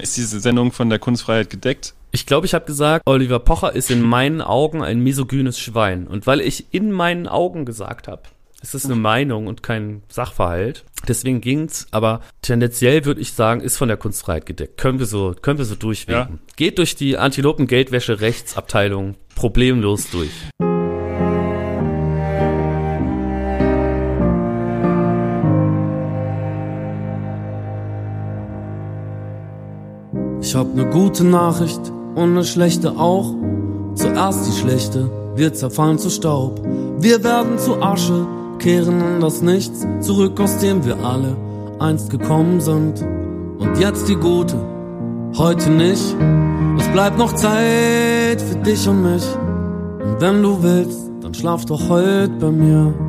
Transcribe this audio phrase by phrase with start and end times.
[0.00, 1.94] Ist diese Sendung von der Kunstfreiheit gedeckt?
[2.12, 6.06] Ich glaube, ich habe gesagt, Oliver Pocher ist in meinen Augen ein misogynes Schwein.
[6.06, 8.22] Und weil ich in meinen Augen gesagt habe,
[8.62, 10.84] es ist eine Meinung und kein Sachverhalt.
[11.08, 14.76] Deswegen ging's, aber tendenziell würde ich sagen, ist von der Kunstfreiheit gedeckt.
[14.78, 16.36] Können wir so, können wir so durchwinken.
[16.36, 16.54] Ja.
[16.54, 20.30] Geht durch die Antilopen-Geldwäsche-Rechtsabteilung problemlos durch.
[30.48, 33.34] Ich hab ne gute Nachricht und ne schlechte auch.
[33.96, 36.62] Zuerst die schlechte, wir zerfallen zu Staub.
[36.98, 38.26] Wir werden zu Asche,
[38.58, 41.36] kehren in das Nichts zurück, aus dem wir alle
[41.80, 43.04] einst gekommen sind.
[43.58, 44.56] Und jetzt die gute,
[45.36, 46.16] heute nicht.
[46.78, 49.26] Es bleibt noch Zeit für dich und mich.
[50.02, 53.07] Und wenn du willst, dann schlaf doch heute bei mir.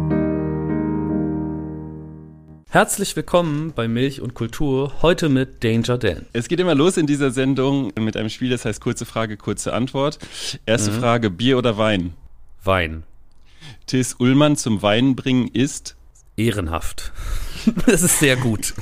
[2.72, 6.28] Herzlich willkommen bei Milch und Kultur, heute mit Danger Dan.
[6.34, 9.74] Es geht immer los in dieser Sendung mit einem Spiel, das heißt kurze Frage, kurze
[9.74, 10.20] Antwort.
[10.68, 12.14] Erste Frage, Bier oder Wein?
[12.64, 13.02] Wein.
[13.88, 15.96] Tis Ullmann zum Wein bringen ist
[16.38, 17.12] Ehrenhaft.
[17.88, 18.76] Das ist sehr gut.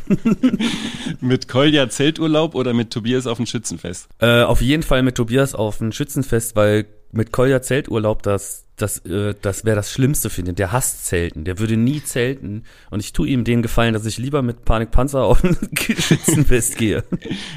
[1.22, 4.08] mit Kolja Zelturlaub oder mit Tobias auf dem Schützenfest?
[4.20, 9.00] Äh, auf jeden Fall mit Tobias auf ein Schützenfest, weil mit Kolja Zelturlaub, das, das,
[9.00, 10.56] äh, das wäre das Schlimmste für ihn.
[10.56, 11.44] Der hasst Zelten.
[11.44, 12.64] Der würde nie zelten.
[12.92, 17.04] Und ich tue ihm den Gefallen, dass ich lieber mit Panikpanzer auf ein Schützenfest gehe.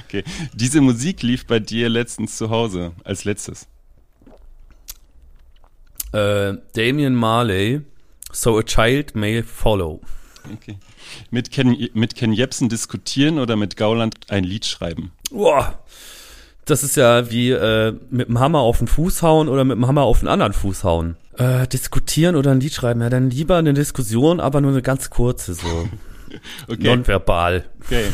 [0.06, 0.24] Okay.
[0.54, 3.68] Diese Musik lief bei dir letztens zu Hause als letztes.
[6.12, 7.82] Äh, Damian Marley,
[8.32, 10.00] So a Child May Follow.
[10.54, 10.78] Okay.
[11.30, 15.12] Mit Ken, mit Ken Jebsen diskutieren oder mit Gauland ein Lied schreiben?
[15.30, 15.84] Boah.
[16.64, 19.86] Das ist ja wie äh, mit dem Hammer auf den Fuß hauen oder mit dem
[19.86, 21.16] Hammer auf den anderen Fuß hauen.
[21.36, 23.00] Äh, diskutieren oder ein Lied schreiben.
[23.00, 25.88] Ja, dann lieber eine Diskussion, aber nur eine ganz kurze, so
[26.68, 26.84] Okay.
[26.84, 27.64] nonverbal.
[27.84, 28.04] okay.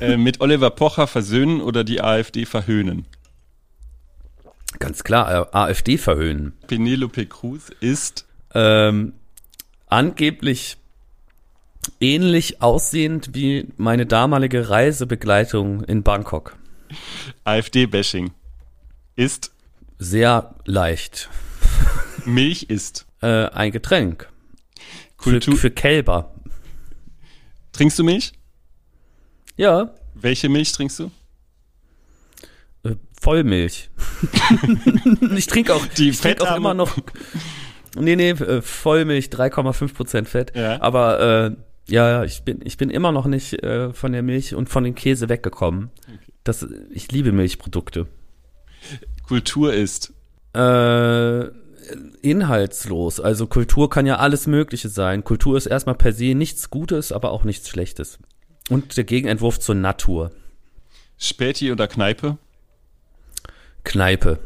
[0.00, 3.06] äh, mit Oliver Pocher versöhnen oder die AfD verhöhnen?
[4.78, 6.52] Ganz klar, äh, AfD verhöhnen.
[6.68, 9.14] Penelope Cruz ist Ähm,
[9.88, 10.76] angeblich
[12.00, 16.56] ähnlich aussehend wie meine damalige Reisebegleitung in Bangkok.
[17.44, 18.30] AfD-Bashing.
[19.16, 19.52] Ist
[19.98, 21.28] Sehr leicht.
[22.24, 23.06] Milch ist.
[23.22, 24.28] Äh, ein Getränk.
[25.16, 25.54] Kultur.
[25.54, 26.34] Für, für Kälber.
[27.72, 28.32] Trinkst du Milch?
[29.56, 31.10] Ja, Welche Milch trinkst du?
[32.82, 33.90] Äh, Vollmilch.
[35.36, 36.96] ich trinke auch, Die ich trink auch immer noch.
[37.96, 40.56] Nee, nee, äh, Vollmilch, 3,5% Fett.
[40.56, 40.80] Ja.
[40.80, 41.56] Aber äh,
[41.92, 44.84] ja, ja, ich bin, ich bin immer noch nicht äh, von der Milch und von
[44.84, 45.90] dem Käse weggekommen.
[46.44, 48.06] Das, ich liebe Milchprodukte.
[49.26, 50.12] Kultur ist.
[50.54, 51.44] Äh,
[52.22, 53.20] inhaltslos.
[53.20, 55.24] Also Kultur kann ja alles Mögliche sein.
[55.24, 58.18] Kultur ist erstmal per se nichts Gutes, aber auch nichts Schlechtes.
[58.68, 60.30] Und der Gegenentwurf zur Natur.
[61.18, 62.38] Späti oder Kneipe?
[63.84, 64.38] Kneipe.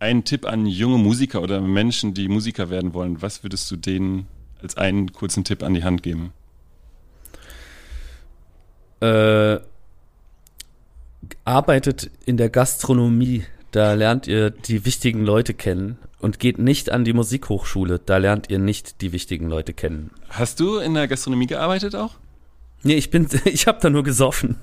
[0.00, 3.20] Ein Tipp an junge Musiker oder Menschen, die Musiker werden wollen.
[3.20, 4.26] Was würdest du denen
[4.62, 6.32] als einen kurzen Tipp an die Hand geben?
[9.00, 9.58] äh,
[11.48, 13.44] arbeitet in der Gastronomie.
[13.70, 17.98] Da lernt ihr die wichtigen Leute kennen und geht nicht an die Musikhochschule.
[17.98, 20.10] Da lernt ihr nicht die wichtigen Leute kennen.
[20.28, 22.14] Hast du in der Gastronomie gearbeitet auch?
[22.82, 24.56] Nee, ich bin, ich habe da nur gesoffen.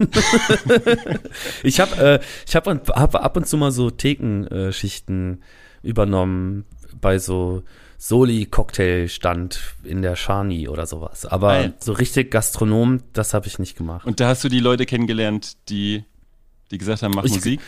[1.63, 5.43] ich habe, äh, ich habe hab ab und zu mal so Thekenschichten
[5.81, 6.65] übernommen
[7.01, 7.63] bei so
[7.97, 11.25] Soli-Cocktailstand in der Shani oder sowas.
[11.25, 11.73] Aber Geil.
[11.79, 14.05] so richtig Gastronom, das habe ich nicht gemacht.
[14.05, 16.03] Und da hast du die Leute kennengelernt, die,
[16.71, 17.59] die gesagt haben, mach Ich- Musik?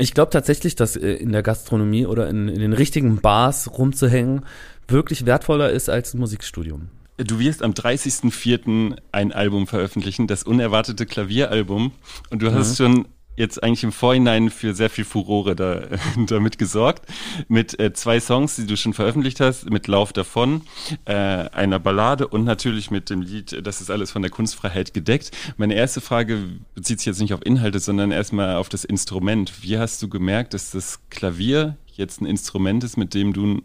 [0.00, 4.44] Ich glaube tatsächlich, dass äh, in der Gastronomie oder in, in den richtigen Bars rumzuhängen
[4.86, 6.88] wirklich wertvoller ist als ein Musikstudium.
[7.16, 8.96] Du wirst am 30.04.
[9.10, 11.90] ein Album veröffentlichen, das unerwartete Klavieralbum.
[12.30, 15.82] Und du hast schon jetzt eigentlich im Vorhinein für sehr viel Furore da,
[16.26, 17.06] damit gesorgt.
[17.48, 20.62] Mit äh, zwei Songs, die du schon veröffentlicht hast, mit Lauf davon,
[21.04, 24.92] äh, einer Ballade und natürlich mit dem Lied äh, Das ist alles von der Kunstfreiheit
[24.92, 25.30] gedeckt.
[25.56, 26.42] Meine erste Frage
[26.74, 29.62] bezieht sich jetzt nicht auf Inhalte, sondern erstmal auf das Instrument.
[29.62, 33.62] Wie hast du gemerkt, dass das Klavier jetzt ein Instrument ist, mit dem du ein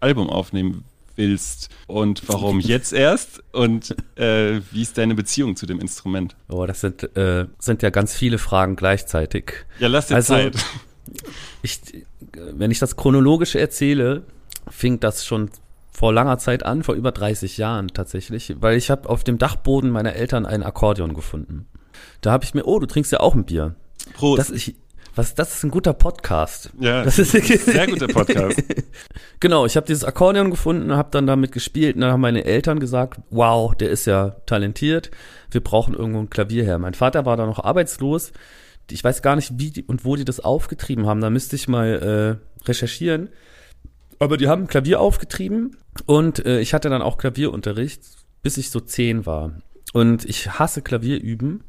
[0.00, 0.84] Album aufnehmen
[1.20, 6.34] willst und warum jetzt erst und äh, wie ist deine Beziehung zu dem Instrument?
[6.48, 9.52] Oh, das sind, äh, sind ja ganz viele Fragen gleichzeitig.
[9.78, 10.56] Ja, lass dir Also- Zeit.
[11.62, 11.80] Ich,
[12.32, 14.22] wenn ich das chronologisch erzähle,
[14.70, 15.50] fing das schon
[15.92, 19.90] vor langer Zeit an, vor über 30 Jahren tatsächlich, weil ich habe auf dem Dachboden
[19.90, 21.66] meiner Eltern ein Akkordeon gefunden.
[22.20, 23.74] Da habe ich mir, oh, du trinkst ja auch ein Bier.
[24.14, 24.38] Prost.
[24.38, 24.76] Das, ich,
[25.14, 26.70] was, das ist ein guter Podcast.
[26.78, 28.62] ja, Das ist sehr guter Podcast.
[29.40, 32.78] Genau, ich habe dieses Akkordeon gefunden, habe dann damit gespielt und dann haben meine Eltern
[32.78, 35.10] gesagt, wow, der ist ja talentiert,
[35.50, 36.78] wir brauchen irgendwo ein Klavier her.
[36.78, 38.32] Mein Vater war da noch arbeitslos,
[38.90, 41.20] ich weiß gar nicht, wie die, und wo die das aufgetrieben haben.
[41.20, 43.30] Da müsste ich mal äh, recherchieren.
[44.18, 48.02] Aber die haben Klavier aufgetrieben und äh, ich hatte dann auch Klavierunterricht,
[48.42, 49.52] bis ich so zehn war.
[49.92, 51.64] Und ich hasse Klavier üben.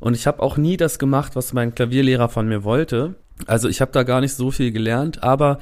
[0.00, 3.14] Und ich habe auch nie das gemacht, was mein Klavierlehrer von mir wollte.
[3.46, 5.58] Also ich habe da gar nicht so viel gelernt, aber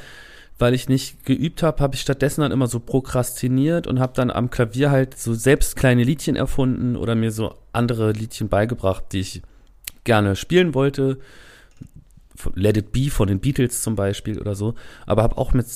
[0.58, 4.30] weil ich nicht geübt habe, habe ich stattdessen dann immer so prokrastiniert und habe dann
[4.30, 9.20] am Klavier halt so selbst kleine Liedchen erfunden oder mir so andere Liedchen beigebracht, die
[9.20, 9.42] ich
[10.04, 11.18] gerne spielen wollte.
[12.54, 14.74] Let It Be von den Beatles zum Beispiel oder so.
[15.06, 15.66] Aber habe auch mit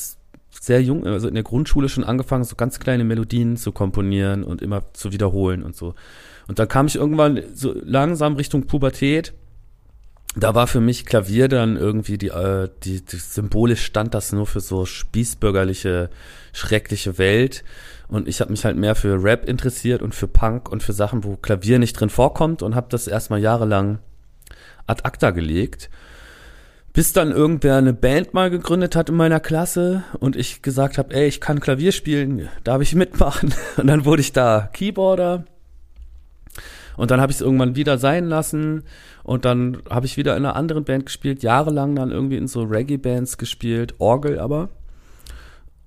[0.51, 4.63] sehr jung, also in der Grundschule schon angefangen, so ganz kleine Melodien zu komponieren und
[4.63, 5.95] immer zu wiederholen und so.
[6.49, 9.33] Und dann kam ich irgendwann so langsam Richtung Pubertät.
[10.37, 14.47] Da war für mich Klavier dann irgendwie die, äh, die, die symbolisch stand das nur
[14.47, 16.11] für so spießbürgerliche,
[16.53, 17.65] schreckliche Welt.
[18.09, 21.25] Und ich habe mich halt mehr für Rap interessiert und für Punk und für Sachen,
[21.25, 23.99] wo Klavier nicht drin vorkommt und habe das erstmal jahrelang
[24.87, 25.91] ad acta gelegt.
[26.93, 31.15] Bis dann irgendwer eine Band mal gegründet hat in meiner Klasse und ich gesagt habe,
[31.15, 33.53] ey, ich kann Klavier spielen, darf ich mitmachen?
[33.77, 35.45] Und dann wurde ich da Keyboarder.
[36.97, 38.85] Und dann habe ich es irgendwann wieder sein lassen
[39.23, 42.63] und dann habe ich wieder in einer anderen Band gespielt, jahrelang dann irgendwie in so
[42.63, 44.71] Reggae-Bands gespielt, Orgel aber.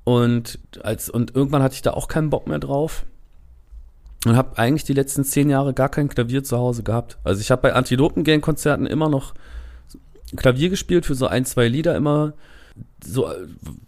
[0.04, 3.06] Und als und irgendwann hatte ich da auch keinen Bock mehr drauf
[4.26, 7.18] und habe eigentlich die letzten zehn Jahre gar kein Klavier zu Hause gehabt.
[7.24, 9.34] Also ich habe bei Antilopen-Gang-Konzerten immer noch
[10.36, 12.34] Klavier gespielt für so ein, zwei Lieder immer
[13.04, 13.31] so,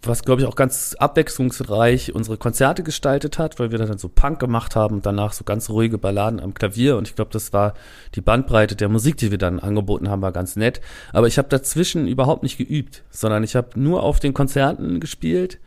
[0.02, 4.38] was glaube ich auch ganz abwechslungsreich unsere Konzerte gestaltet hat, weil wir dann so Punk
[4.38, 7.74] gemacht haben und danach so ganz ruhige Balladen am Klavier und ich glaube, das war
[8.14, 10.80] die Bandbreite der Musik, die wir dann angeboten haben, war ganz nett.
[11.12, 15.58] Aber ich habe dazwischen überhaupt nicht geübt, sondern ich habe nur auf den Konzerten gespielt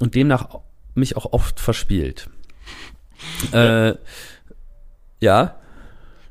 [0.00, 0.60] und demnach
[0.94, 2.28] mich auch oft verspielt.
[3.52, 3.94] äh,
[5.20, 5.56] ja.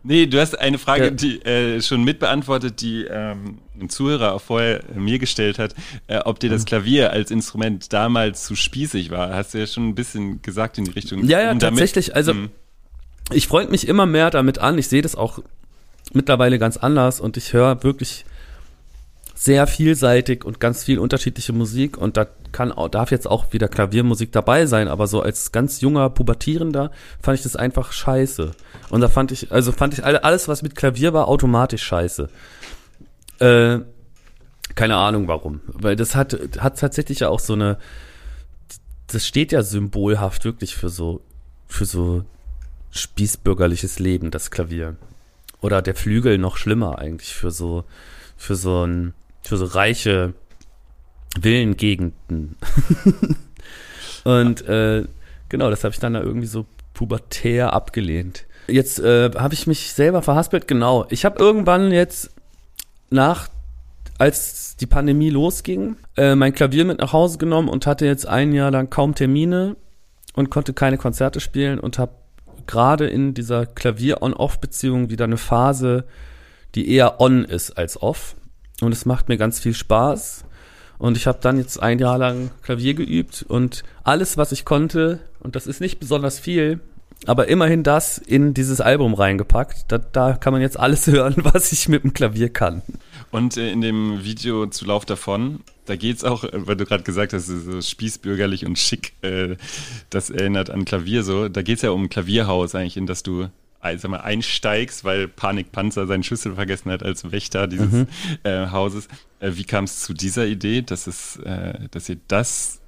[0.07, 1.09] Nee, du hast eine Frage, ja.
[1.11, 5.75] die äh, schon mitbeantwortet, die ähm, ein Zuhörer auch vorher mir gestellt hat,
[6.07, 6.67] äh, ob dir das mhm.
[6.67, 9.33] Klavier als Instrument damals zu spießig war.
[9.33, 11.25] Hast du ja schon ein bisschen gesagt in die Richtung.
[11.25, 12.15] Ja, ja, tatsächlich.
[12.15, 12.47] Also mh.
[13.33, 14.77] ich freue mich immer mehr damit an.
[14.77, 15.39] Ich sehe das auch
[16.13, 18.23] mittlerweile ganz anders und ich höre wirklich
[19.37, 24.31] sehr vielseitig und ganz viel unterschiedliche Musik und da kann darf jetzt auch wieder Klaviermusik
[24.31, 26.91] dabei sein, aber so als ganz junger Pubertierender
[27.21, 28.53] fand ich das einfach scheiße.
[28.89, 32.29] Und da fand ich, also fand ich alles, was mit Klavier war, automatisch scheiße.
[33.39, 33.79] Äh,
[34.73, 35.61] keine Ahnung warum.
[35.67, 37.77] Weil das hat, hat tatsächlich ja auch so eine,
[39.05, 41.21] das steht ja symbolhaft wirklich für so,
[41.67, 42.23] für so
[42.89, 44.95] spießbürgerliches Leben, das Klavier.
[45.61, 47.83] Oder der Flügel noch schlimmer eigentlich für so,
[48.35, 49.13] für so ein,
[49.47, 50.33] für so reiche
[51.39, 52.55] Villengegenden.
[54.23, 55.05] und äh,
[55.49, 58.45] genau, das habe ich dann da irgendwie so pubertär abgelehnt.
[58.67, 61.05] Jetzt äh, habe ich mich selber verhaspelt, genau.
[61.09, 62.31] Ich habe irgendwann jetzt
[63.09, 63.47] nach,
[64.17, 68.51] als die Pandemie losging, äh, mein Klavier mit nach Hause genommen und hatte jetzt ein
[68.53, 69.77] Jahr lang kaum Termine
[70.33, 72.11] und konnte keine Konzerte spielen und habe
[72.65, 76.05] gerade in dieser Klavier-on-off-Beziehung wieder eine Phase,
[76.75, 78.35] die eher on ist als off.
[78.81, 80.45] Und es macht mir ganz viel Spaß.
[80.99, 85.19] Und ich habe dann jetzt ein Jahr lang Klavier geübt und alles, was ich konnte,
[85.39, 86.79] und das ist nicht besonders viel,
[87.25, 89.91] aber immerhin das in dieses Album reingepackt.
[89.91, 92.81] Da, da kann man jetzt alles hören, was ich mit dem Klavier kann.
[93.31, 97.03] Und äh, in dem Video zu Lauf davon, da geht's auch, äh, weil du gerade
[97.03, 99.55] gesagt hast, so spießbürgerlich und schick, äh,
[100.09, 101.49] das erinnert an Klavier so.
[101.49, 103.49] Da geht's ja um ein Klavierhaus eigentlich, in das du
[103.81, 108.07] sag mal, einsteigst, weil Panikpanzer seinen Schlüssel vergessen hat als Wächter dieses mhm.
[108.43, 109.07] äh, Hauses.
[109.39, 112.81] Äh, wie kam es zu dieser Idee, dass, es, äh, dass ihr das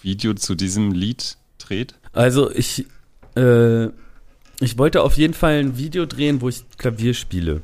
[0.00, 1.94] Video zu diesem Lied dreht?
[2.12, 2.86] Also ich,
[3.36, 3.86] äh,
[4.60, 7.62] ich wollte auf jeden Fall ein Video drehen, wo ich Klavier spiele.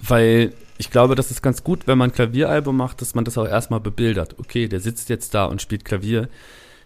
[0.00, 3.38] Weil ich glaube, das ist ganz gut, wenn man ein Klavieralbum macht, dass man das
[3.38, 4.38] auch erstmal bebildert.
[4.38, 6.28] Okay, der sitzt jetzt da und spielt Klavier.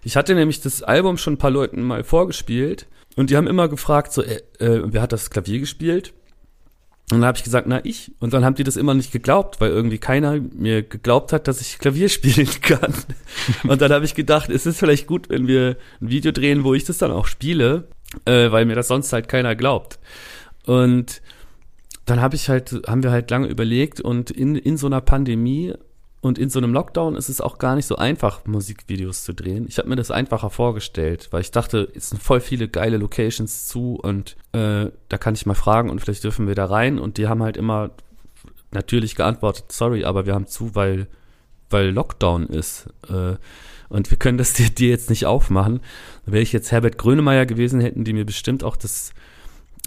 [0.04, 3.69] Ich hatte nämlich das Album schon ein paar Leuten mal vorgespielt und die haben immer
[3.69, 6.12] gefragt, so, äh, äh, wer hat das Klavier gespielt?
[7.11, 8.12] Und dann habe ich gesagt, na ich.
[8.21, 11.61] Und dann haben die das immer nicht geglaubt, weil irgendwie keiner mir geglaubt hat, dass
[11.61, 12.95] ich Klavier spielen kann.
[13.64, 16.75] Und dann habe ich gedacht, es ist vielleicht gut, wenn wir ein Video drehen, wo
[16.75, 17.88] ich das dann auch spiele,
[18.25, 19.99] äh, weil mir das sonst halt keiner glaubt.
[20.64, 21.21] Und
[22.07, 25.75] dann habe ich halt, haben wir halt lange überlegt und in, in so einer Pandemie
[26.23, 29.67] und in so einem Lockdown ist es auch gar nicht so einfach, Musikvideos zu drehen.
[29.69, 33.67] Ich habe mir das einfacher vorgestellt, weil ich dachte, es sind voll viele geile Locations
[33.67, 37.00] zu und äh, da kann ich mal fragen und vielleicht dürfen wir da rein.
[37.00, 37.91] Und die haben halt immer
[38.71, 41.09] natürlich geantwortet, sorry, aber wir haben zu, weil,
[41.71, 42.88] weil Lockdown ist.
[43.09, 43.35] Äh,
[43.88, 45.81] und wir können das dir, dir jetzt nicht aufmachen.
[46.25, 49.12] Wäre ich jetzt Herbert Grönemeyer gewesen, hätten die mir bestimmt auch das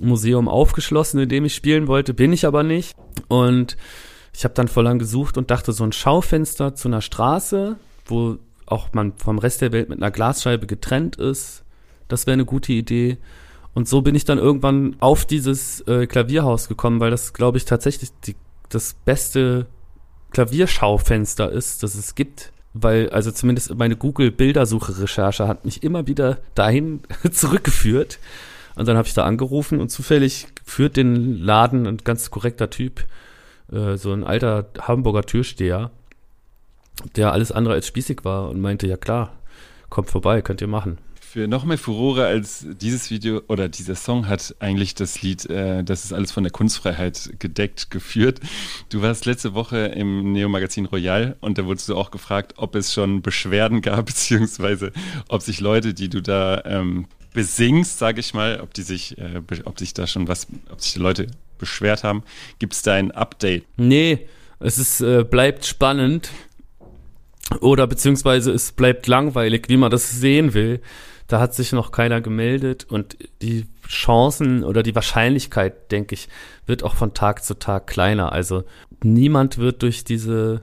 [0.01, 2.93] Museum aufgeschlossen, in dem ich spielen wollte, bin ich aber nicht.
[3.29, 3.77] Und
[4.35, 8.37] ich habe dann voll lang gesucht und dachte, so ein Schaufenster zu einer Straße, wo
[8.65, 11.63] auch man vom Rest der Welt mit einer Glasscheibe getrennt ist,
[12.07, 13.17] das wäre eine gute Idee.
[13.73, 17.65] Und so bin ich dann irgendwann auf dieses äh, Klavierhaus gekommen, weil das, glaube ich,
[17.65, 18.35] tatsächlich die,
[18.69, 19.67] das beste
[20.31, 22.51] Klavierschaufenster ist, das es gibt.
[22.73, 27.01] Weil, also zumindest meine Google-Bildersuche-Recherche hat mich immer wieder dahin
[27.31, 28.19] zurückgeführt.
[28.75, 33.05] Und dann habe ich da angerufen und zufällig führt den Laden ein ganz korrekter Typ,
[33.71, 35.91] äh, so ein alter Hamburger Türsteher,
[37.15, 39.33] der alles andere als spießig war und meinte, ja klar,
[39.89, 40.97] kommt vorbei, könnt ihr machen.
[41.19, 45.83] Für noch mehr Furore als dieses Video oder dieser Song hat eigentlich das Lied, äh,
[45.83, 48.39] das ist alles von der Kunstfreiheit gedeckt, geführt.
[48.87, 52.93] Du warst letzte Woche im Neo-Magazin Royal und da wurdest du auch gefragt, ob es
[52.93, 54.93] schon Beschwerden gab, beziehungsweise
[55.27, 59.41] ob sich Leute, die du da ähm, besingst, sage ich mal, ob die sich, äh,
[59.65, 62.23] ob sich da schon was, ob sich die Leute beschwert haben.
[62.59, 63.65] Gibt es da ein Update?
[63.77, 64.27] Nee,
[64.59, 66.29] es ist, äh, bleibt spannend.
[67.61, 70.81] Oder beziehungsweise es bleibt langweilig, wie man das sehen will.
[71.27, 76.27] Da hat sich noch keiner gemeldet und die Chancen oder die Wahrscheinlichkeit, denke ich,
[76.65, 78.31] wird auch von Tag zu Tag kleiner.
[78.31, 78.63] Also
[79.03, 80.61] niemand wird durch diese,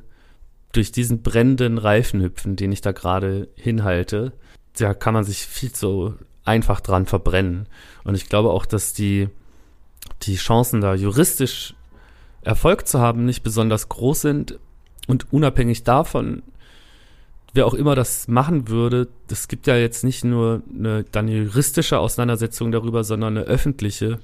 [0.72, 4.32] durch diesen brennenden Reifen hüpfen, den ich da gerade hinhalte.
[4.78, 7.66] Da kann man sich viel zu einfach dran verbrennen.
[8.04, 9.28] Und ich glaube auch, dass die,
[10.22, 11.74] die Chancen da juristisch
[12.42, 14.58] Erfolg zu haben nicht besonders groß sind.
[15.06, 16.42] Und unabhängig davon
[17.54, 21.98] wer auch immer das machen würde, das gibt ja jetzt nicht nur eine dann juristische
[21.98, 24.18] Auseinandersetzung darüber, sondern eine öffentliche.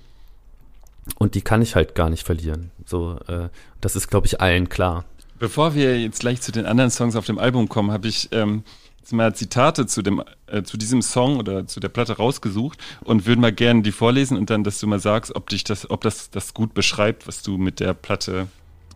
[1.19, 2.71] Und die kann ich halt gar nicht verlieren.
[2.85, 3.49] So, äh,
[3.81, 5.05] das ist, glaube ich, allen klar.
[5.39, 8.65] Bevor wir jetzt gleich zu den anderen Songs auf dem Album kommen, habe ich ähm,
[9.13, 13.41] mal Zitate zu dem äh, zu diesem Song oder zu der Platte rausgesucht und würde
[13.41, 16.31] mal gerne die vorlesen und dann, dass du mal sagst, ob dich das, ob das
[16.31, 18.49] das gut beschreibt, was du mit der Platte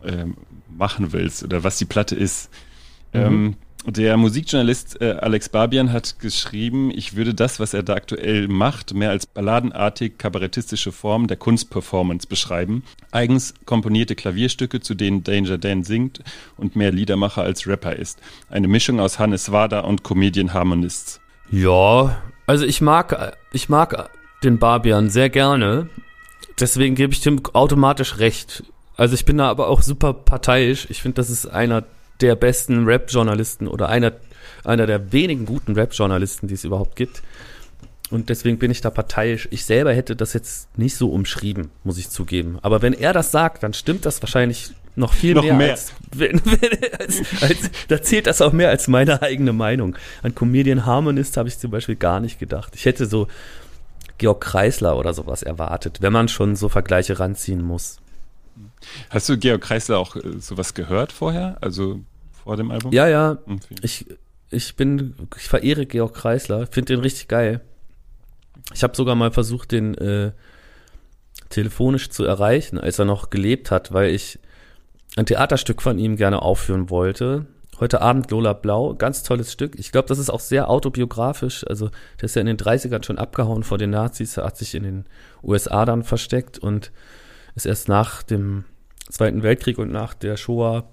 [0.03, 0.35] ähm,
[0.69, 2.49] machen willst oder was die Platte ist.
[3.13, 3.19] Mhm.
[3.21, 8.47] Ähm, der Musikjournalist äh, Alex Barbian hat geschrieben, ich würde das, was er da aktuell
[8.47, 12.83] macht, mehr als balladenartig kabarettistische Form der Kunstperformance beschreiben.
[13.11, 16.21] Eigens komponierte Klavierstücke, zu denen Danger Dan singt
[16.57, 18.19] und mehr Liedermacher als Rapper ist.
[18.49, 21.19] Eine Mischung aus Hannes Wader und Comedian Harmonists.
[21.51, 24.09] Ja, also ich mag, ich mag
[24.43, 25.89] den Barbian sehr gerne.
[26.59, 28.63] Deswegen gebe ich dem automatisch recht.
[28.95, 30.87] Also ich bin da aber auch super parteiisch.
[30.89, 31.83] Ich finde, das ist einer
[32.21, 34.13] der besten Rap-Journalisten oder einer,
[34.63, 37.21] einer der wenigen guten Rap-Journalisten, die es überhaupt gibt.
[38.11, 39.47] Und deswegen bin ich da parteiisch.
[39.51, 42.59] Ich selber hätte das jetzt nicht so umschrieben, muss ich zugeben.
[42.61, 45.55] Aber wenn er das sagt, dann stimmt das wahrscheinlich noch viel noch mehr.
[45.55, 45.71] mehr.
[45.71, 49.95] Als, wenn, wenn, als, als, da zählt das auch mehr als meine eigene Meinung.
[50.21, 52.73] An Comedian Harmonist habe ich zum Beispiel gar nicht gedacht.
[52.75, 53.27] Ich hätte so
[54.19, 57.97] Georg Kreisler oder sowas erwartet, wenn man schon so Vergleiche ranziehen muss.
[59.09, 61.57] Hast du Georg Kreisler auch äh, sowas gehört vorher?
[61.61, 62.01] Also
[62.43, 62.91] vor dem Album?
[62.91, 63.37] Ja, ja.
[63.45, 63.75] Okay.
[63.81, 64.05] Ich,
[64.49, 67.61] ich bin, ich verehre Georg Kreisler, finde den richtig geil.
[68.73, 70.31] Ich habe sogar mal versucht, den äh,
[71.49, 74.39] telefonisch zu erreichen, als er noch gelebt hat, weil ich
[75.15, 77.45] ein Theaterstück von ihm gerne aufführen wollte.
[77.79, 79.77] Heute Abend Lola Blau, ganz tolles Stück.
[79.77, 81.65] Ich glaube, das ist auch sehr autobiografisch.
[81.67, 84.75] Also, der ist ja in den 30ern schon abgehauen vor den Nazis, er hat sich
[84.75, 85.05] in den
[85.43, 86.91] USA dann versteckt und
[87.55, 88.65] ist erst nach dem
[89.13, 90.85] Zweiten Weltkrieg und nach der Shoah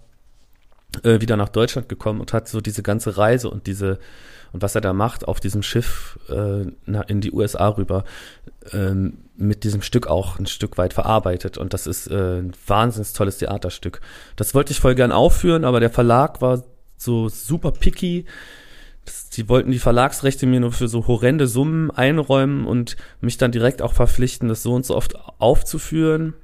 [1.05, 3.99] äh, wieder nach Deutschland gekommen und hat so diese ganze Reise und diese
[4.53, 6.67] und was er da macht auf diesem Schiff äh,
[7.07, 8.05] in die USA rüber
[8.73, 13.13] ähm, mit diesem Stück auch ein Stück weit verarbeitet und das ist äh, ein wahnsinnig
[13.15, 14.03] tolles Theaterstück.
[14.37, 16.63] Das wollte ich voll gern aufführen, aber der Verlag war
[16.99, 18.27] so super picky.
[19.07, 23.81] Sie wollten die Verlagsrechte mir nur für so horrende Summen einräumen und mich dann direkt
[23.81, 26.35] auch verpflichten, das so und so oft aufzuführen.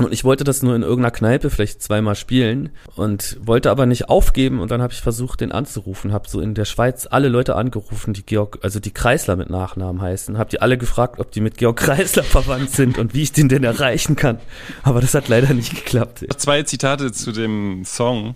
[0.00, 4.08] Und ich wollte das nur in irgendeiner Kneipe vielleicht zweimal spielen und wollte aber nicht
[4.08, 7.54] aufgeben und dann habe ich versucht, den anzurufen, habe so in der Schweiz alle Leute
[7.54, 11.40] angerufen, die Georg, also die Kreisler mit Nachnamen heißen, habe die alle gefragt, ob die
[11.40, 14.40] mit Georg Kreisler verwandt sind und wie ich den denn erreichen kann.
[14.82, 16.24] Aber das hat leider nicht geklappt.
[16.38, 18.34] Zwei Zitate zu dem Song.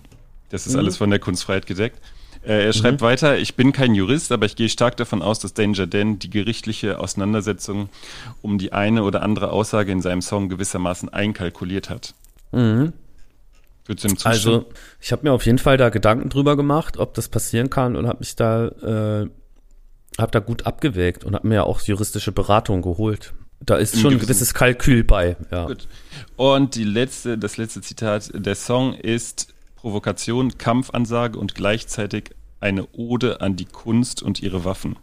[0.51, 0.79] Das ist mhm.
[0.79, 1.99] alles von der Kunstfreiheit gedeckt.
[2.43, 3.05] Äh, er schreibt mhm.
[3.05, 6.29] weiter, ich bin kein Jurist, aber ich gehe stark davon aus, dass Danger Dan die
[6.29, 7.89] gerichtliche Auseinandersetzung
[8.41, 12.13] um die eine oder andere Aussage in seinem Song gewissermaßen einkalkuliert hat.
[12.51, 12.93] Mhm.
[14.23, 14.67] Also,
[15.01, 18.07] ich habe mir auf jeden Fall da Gedanken drüber gemacht, ob das passieren kann und
[18.07, 19.29] habe mich da, äh,
[20.19, 23.33] habe da gut abgewägt und habe mir auch juristische Beratung geholt.
[23.61, 25.35] Da ist schon ein gewisses Kalkül bei.
[25.51, 25.65] Ja.
[25.65, 25.87] Gut.
[26.37, 33.39] Und die letzte, das letzte Zitat: Der Song ist Provokation, Kampfansage und gleichzeitig eine Ode
[33.39, 34.97] an die Kunst und ihre Waffen.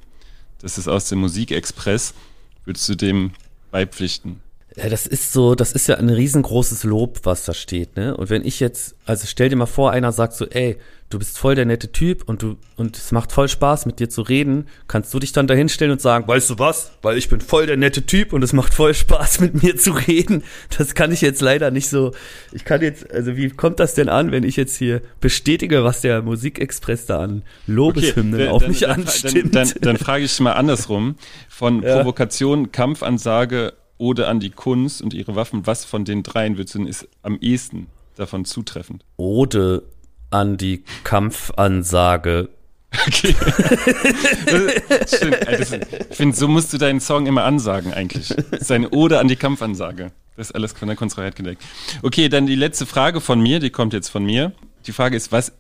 [0.61, 2.13] Das ist aus dem Musikexpress.
[2.65, 3.33] Würdest du dem
[3.71, 4.41] beipflichten.
[4.77, 8.17] Ja, das ist so, das ist ja ein riesengroßes Lob, was da steht, ne?
[8.17, 10.77] Und wenn ich jetzt, also stell dir mal vor, einer sagt so, ey,
[11.09, 14.09] du bist voll der nette Typ und du, und es macht voll Spaß, mit dir
[14.11, 16.93] zu reden, kannst du dich dann dahinstellen und sagen, weißt du was?
[17.03, 19.93] Weil ich bin voll der nette Typ und es macht voll Spaß, mit mir zu
[19.93, 20.43] reden.
[20.77, 22.13] Das kann ich jetzt leider nicht so,
[22.53, 26.01] ich kann jetzt, also wie kommt das denn an, wenn ich jetzt hier bestätige, was
[26.01, 29.55] der Musikexpress da an Lobeshymnen Okay, auf dann- mich dann, anstimmt?
[29.55, 31.17] Dann, dann, dann frage ich mal andersrum.
[31.49, 31.97] Von Ja.
[31.97, 36.81] Provokation, Kampfansage, Ode an die Kunst und ihre Waffen, was von den dreien würdest du
[36.81, 37.87] denn ist am ehesten
[38.17, 39.05] davon zutreffend?
[39.17, 39.83] Ode
[40.31, 42.49] an die Kampfansage.
[43.07, 43.35] Okay.
[44.89, 45.49] Das stimmt.
[45.49, 45.77] Also
[46.11, 48.29] Ich finde, so musst du deinen Song immer ansagen eigentlich.
[48.29, 50.13] Das ist eine Ode an die Kampfansage.
[50.37, 51.63] Das ist alles von der Kunstfreiheit gedeckt.
[52.03, 54.53] Okay, dann die letzte Frage von mir, die kommt jetzt von mir.
[54.87, 55.53] Die Frage ist, was,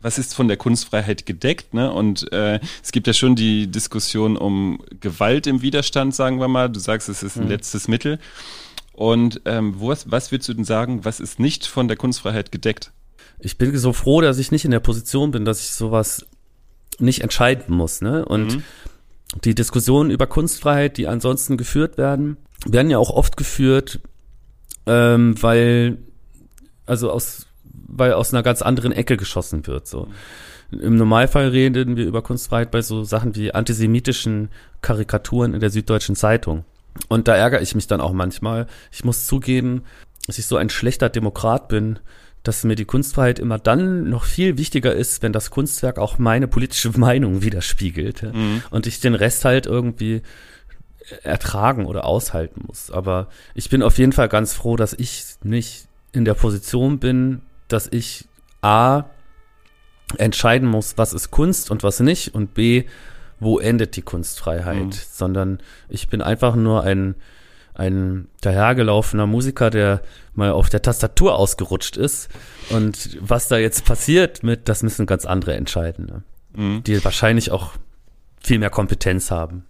[0.00, 1.72] was ist von der Kunstfreiheit gedeckt?
[1.72, 1.92] Ne?
[1.92, 6.68] Und äh, es gibt ja schon die Diskussion um Gewalt im Widerstand, sagen wir mal.
[6.68, 8.18] Du sagst, es ist ein letztes Mittel.
[8.92, 12.92] Und ähm, was, was würdest du denn sagen, was ist nicht von der Kunstfreiheit gedeckt?
[13.44, 16.26] Ich bin so froh, dass ich nicht in der Position bin, dass ich sowas
[16.98, 18.00] nicht entscheiden muss.
[18.00, 18.24] Ne?
[18.24, 18.62] Und
[19.42, 22.36] die Diskussionen über Kunstfreiheit, die ansonsten geführt werden,
[22.66, 24.00] werden ja auch oft geführt,
[24.86, 25.98] ähm, weil
[26.86, 27.46] also aus
[27.86, 29.86] weil aus einer ganz anderen Ecke geschossen wird.
[29.86, 30.08] So
[30.70, 34.48] im Normalfall reden wir über Kunstfreiheit bei so Sachen wie antisemitischen
[34.80, 36.64] Karikaturen in der Süddeutschen Zeitung.
[37.08, 38.66] Und da ärgere ich mich dann auch manchmal.
[38.92, 39.84] Ich muss zugeben,
[40.26, 41.98] dass ich so ein schlechter Demokrat bin,
[42.44, 46.46] dass mir die Kunstfreiheit immer dann noch viel wichtiger ist, wenn das Kunstwerk auch meine
[46.46, 48.22] politische Meinung widerspiegelt.
[48.22, 48.32] ja.
[48.70, 50.22] Und ich den Rest halt irgendwie
[51.22, 52.90] ertragen oder aushalten muss.
[52.90, 57.42] Aber ich bin auf jeden Fall ganz froh, dass ich nicht in der Position bin,
[57.68, 58.26] dass ich
[58.62, 59.04] A
[60.18, 62.84] entscheiden muss, was ist Kunst und was nicht und B,
[63.40, 64.92] wo endet die Kunstfreiheit, Mhm.
[65.10, 65.58] sondern
[65.88, 67.14] ich bin einfach nur ein
[67.74, 70.00] ein dahergelaufener Musiker, der
[70.34, 72.28] mal auf der Tastatur ausgerutscht ist.
[72.70, 76.22] Und was da jetzt passiert mit, das müssen ganz andere entscheiden, ne?
[76.56, 76.84] Mhm.
[76.84, 77.72] die wahrscheinlich auch
[78.40, 79.64] viel mehr Kompetenz haben.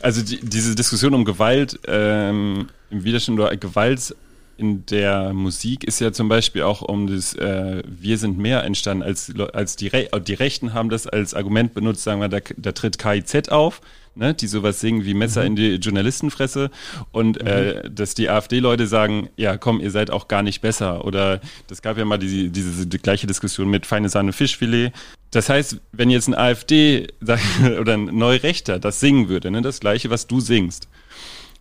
[0.00, 4.14] Also die, diese Diskussion um Gewalt ähm, im Widerstand oder Gewalt
[4.56, 9.02] in der Musik ist ja zum Beispiel auch um das äh, Wir sind mehr entstanden,
[9.02, 12.72] als, als die, Re die Rechten haben das als Argument benutzt, sagen wir, da, da
[12.72, 13.82] tritt KIZ auf,
[14.16, 16.70] ne, die sowas singen wie Messer in die Journalistenfresse
[17.12, 21.40] und äh, dass die AfD-Leute sagen, ja komm, ihr seid auch gar nicht besser oder
[21.68, 24.92] das gab ja mal die, diese die gleiche Diskussion mit feine Sahne Fischfilet.
[25.30, 27.08] Das heißt, wenn jetzt ein AfD
[27.80, 30.88] oder ein Neurechter das singen würde, ne, das gleiche, was du singst,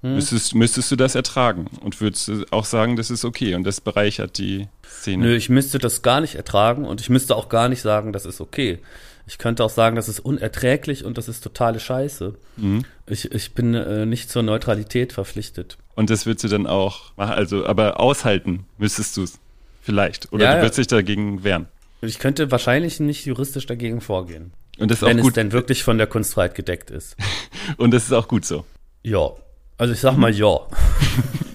[0.01, 4.37] müsstest, müsstest du das ertragen und würdest auch sagen, das ist okay und das bereichert
[4.37, 5.25] die Szene.
[5.25, 8.25] Nö, ich müsste das gar nicht ertragen und ich müsste auch gar nicht sagen, das
[8.25, 8.79] ist okay.
[9.27, 12.35] Ich könnte auch sagen, das ist unerträglich und das ist totale Scheiße.
[12.57, 12.83] Mhm.
[13.07, 15.77] Ich, ich bin äh, nicht zur Neutralität verpflichtet.
[15.95, 19.39] Und das würdest du dann auch machen, also, aber aushalten müsstest du es
[19.81, 20.31] vielleicht.
[20.31, 20.61] Oder Ja, du ja.
[20.63, 21.67] würdest dich dagegen wehren.
[22.01, 25.37] Ich könnte wahrscheinlich nicht juristisch dagegen vorgehen, Und das ist wenn auch es gut.
[25.37, 27.15] denn wirklich von der Kunstfreiheit gedeckt ist.
[27.77, 28.63] Und das ist auch gut so.
[29.03, 29.31] Ja.
[29.77, 30.59] Also ich sag mal ja.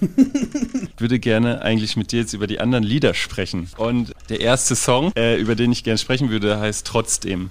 [0.01, 3.69] Ich würde gerne eigentlich mit dir jetzt über die anderen Lieder sprechen.
[3.79, 7.51] Und der erste Song, äh, über den ich gerne sprechen würde, heißt Trotzdem.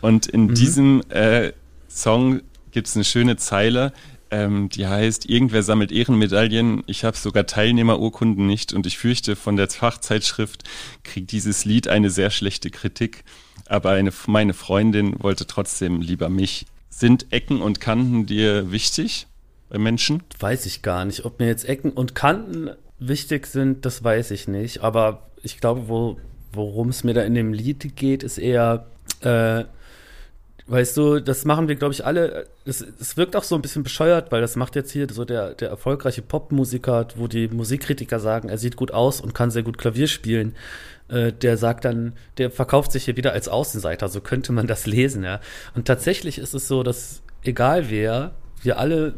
[0.00, 1.52] Und in diesem äh,
[1.88, 2.40] Song
[2.70, 3.92] gibt es eine schöne Zeile,
[4.30, 9.56] ähm, die heißt, irgendwer sammelt Ehrenmedaillen, ich habe sogar Teilnehmerurkunden nicht und ich fürchte, von
[9.56, 10.62] der Fachzeitschrift
[11.02, 13.24] kriegt dieses Lied eine sehr schlechte Kritik.
[13.66, 16.66] Aber eine, meine Freundin wollte trotzdem lieber mich.
[16.88, 19.26] Sind Ecken und Kanten dir wichtig
[19.68, 20.22] bei Menschen?
[20.38, 21.24] Weiß ich gar nicht.
[21.24, 24.82] Ob mir jetzt Ecken und Kanten wichtig sind, das weiß ich nicht.
[24.82, 26.18] Aber ich glaube, wo,
[26.52, 28.86] worum es mir da in dem Lied geht, ist eher,
[29.22, 29.64] äh,
[30.66, 32.46] weißt du, das machen wir, glaube ich, alle.
[32.64, 35.68] Es, wirkt auch so ein bisschen bescheuert, weil das macht jetzt hier so der, der
[35.68, 40.06] erfolgreiche Popmusiker, wo die Musikkritiker sagen, er sieht gut aus und kann sehr gut Klavier
[40.06, 40.54] spielen.
[41.08, 44.86] Äh, der sagt dann, der verkauft sich hier wieder als Außenseiter, so könnte man das
[44.86, 45.40] lesen, ja.
[45.74, 49.14] Und tatsächlich ist es so, dass egal wer, wir alle,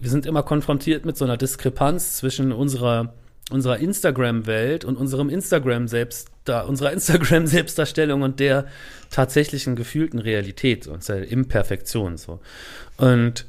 [0.00, 3.14] wir sind immer konfrontiert mit so einer Diskrepanz zwischen unserer
[3.50, 8.66] unserer Instagram-Welt und unserem Instagram selbst da unserer Instagram Selbstdarstellung und der
[9.10, 12.40] tatsächlichen gefühlten Realität und der Imperfektion so.
[12.96, 13.46] Und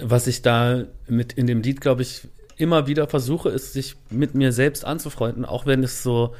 [0.00, 2.22] was ich da mit in dem Lied glaube ich
[2.56, 6.34] immer wieder versuche ist sich mit mir selbst anzufreunden auch wenn es so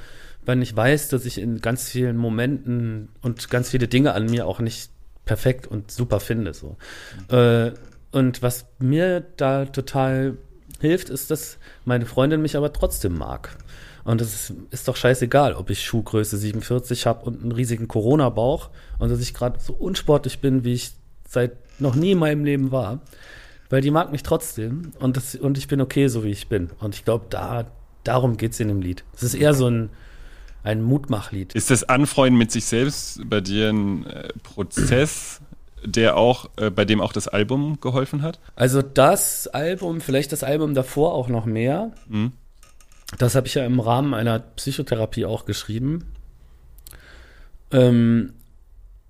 [0.45, 4.47] wenn ich weiß dass ich in ganz vielen Momenten und ganz viele Dinge an mir
[4.47, 4.91] auch nicht
[5.27, 6.79] perfekt und super finde so.
[7.29, 7.73] Äh,
[8.13, 10.39] und was mir da total
[10.81, 13.57] hilft, ist, dass meine Freundin mich aber trotzdem mag.
[14.05, 18.71] Und es ist, ist doch scheißegal, ob ich Schuhgröße 47 habe und einen riesigen Corona-Bauch
[18.99, 20.93] und dass ich gerade so unsportlich bin, wie ich
[21.29, 23.01] seit noch nie in meinem Leben war.
[23.69, 26.71] weil die mag mich trotzdem und, das, und ich bin okay, so wie ich bin.
[26.79, 27.67] Und ich glaube, da,
[28.05, 29.05] darum geht es in dem Lied.
[29.15, 29.91] Es ist eher so ein,
[30.63, 31.55] ein Mutmachlied.
[31.55, 35.41] Ist das Anfreunden mit sich selbst bei dir ein äh, Prozess,
[35.87, 38.41] der auch, äh, bei dem auch das Album geholfen hat?
[38.55, 41.93] Also das Album, vielleicht das Album davor auch noch mehr.
[42.09, 42.33] Mhm.
[43.19, 46.13] Das habe ich ja im Rahmen einer Psychotherapie auch geschrieben.
[47.71, 48.33] Ähm,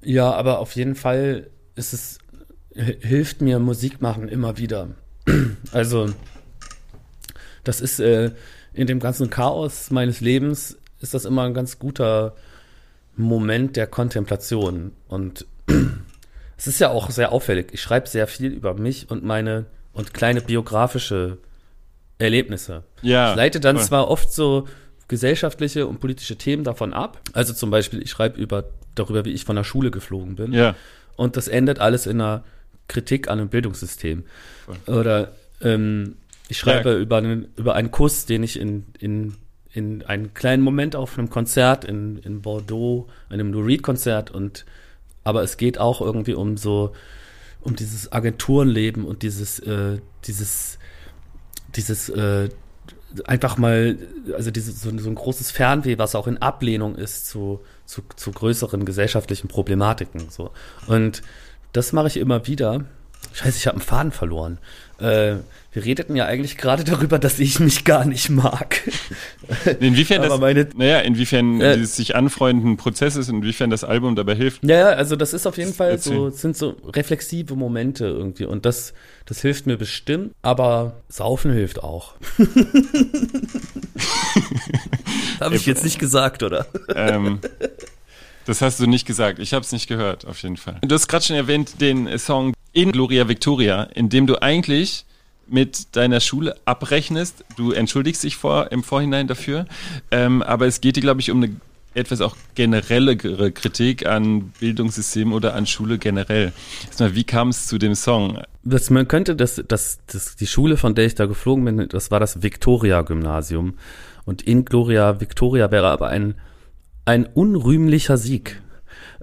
[0.03, 2.19] ja, aber auf jeden Fall ist es,
[2.75, 4.89] hilft mir Musik machen immer wieder.
[5.73, 6.11] Also,
[7.65, 8.31] das ist äh,
[8.73, 12.37] in dem ganzen Chaos meines Lebens ist das immer ein ganz guter
[13.17, 14.93] Moment der Kontemplation.
[15.09, 15.47] Und
[16.57, 17.69] es ist ja auch sehr auffällig.
[17.73, 21.39] Ich schreibe sehr viel über mich und meine und kleine biografische
[22.19, 22.83] Erlebnisse.
[23.03, 23.31] Ja.
[23.31, 23.87] Ich leite dann voll.
[23.87, 24.67] zwar oft so
[25.09, 27.21] gesellschaftliche und politische Themen davon ab.
[27.33, 28.65] Also zum Beispiel, ich schreibe über,
[28.95, 30.53] darüber, wie ich von der Schule geflogen bin.
[30.53, 30.75] Ja.
[31.17, 32.45] Und das endet alles in einer
[32.89, 34.25] Kritik an einem Bildungssystem.
[34.65, 34.95] Voll.
[34.95, 36.17] Oder ähm,
[36.49, 36.97] ich schreibe ja.
[36.99, 39.35] über, einen, über einen Kuss, den ich in, in,
[39.73, 44.65] in einen kleinen Moment auf einem Konzert in, in Bordeaux, einem Lou Reed-Konzert und
[45.27, 46.93] aber es geht auch irgendwie um so,
[47.61, 50.79] um dieses Agenturenleben und dieses, äh, dieses,
[51.75, 52.49] dieses, äh,
[53.25, 53.99] einfach mal,
[54.35, 58.31] also diese, so, so, ein großes Fernweh, was auch in Ablehnung ist zu, zu, zu
[58.31, 60.31] größeren gesellschaftlichen Problematiken.
[60.31, 60.53] So.
[60.87, 61.23] Und
[61.73, 62.85] das mache ich immer wieder.
[63.33, 64.59] Scheiße, ich habe einen Faden verloren.
[64.99, 65.37] Äh,
[65.73, 68.81] wir redeten ja eigentlich gerade darüber, dass ich mich gar nicht mag.
[69.81, 74.35] Inwiefern das, meine, naja, inwiefern äh, dieses sich anfreunden Prozess ist, inwiefern das Album dabei
[74.35, 74.65] hilft.
[74.65, 78.95] Ja, also das ist auf jeden Fall so, sind so reflexive Momente irgendwie und das,
[79.27, 82.15] das hilft mir bestimmt, aber Saufen hilft auch.
[85.41, 86.67] Habe ich jetzt nicht gesagt, oder?
[86.95, 87.41] Ähm,
[88.47, 89.41] das hast du nicht gesagt.
[89.41, 90.79] Ich habe es nicht gehört, auf jeden Fall.
[90.81, 95.07] Du hast gerade schon erwähnt den Song In Gloria Victoria, in dem du eigentlich
[95.47, 97.43] mit deiner Schule abrechnest.
[97.57, 99.65] Du entschuldigst dich vor, im Vorhinein dafür.
[100.11, 101.57] Ähm, aber es geht dir, glaube ich, um eine
[101.95, 106.53] etwas auch generellere Kritik an Bildungssystem oder an Schule generell.
[106.85, 108.43] Erstmal, wie kam es zu dem Song?
[108.63, 112.11] Das, man könnte das, das, das, die Schule, von der ich da geflogen bin, das
[112.11, 113.79] war das Victoria-Gymnasium.
[114.27, 116.35] Und in Gloria Victoria wäre aber ein,
[117.07, 118.61] ein unrühmlicher Sieg,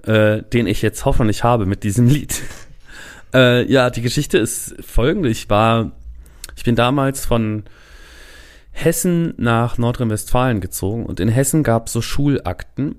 [0.02, 2.42] äh, den ich jetzt hoffentlich habe mit diesem Lied.
[3.34, 5.28] Äh, ja, die Geschichte ist folgende.
[5.28, 5.92] Ich war
[6.56, 7.64] ich bin damals von
[8.70, 12.96] Hessen nach Nordrhein-Westfalen gezogen und in Hessen gab es so Schulakten,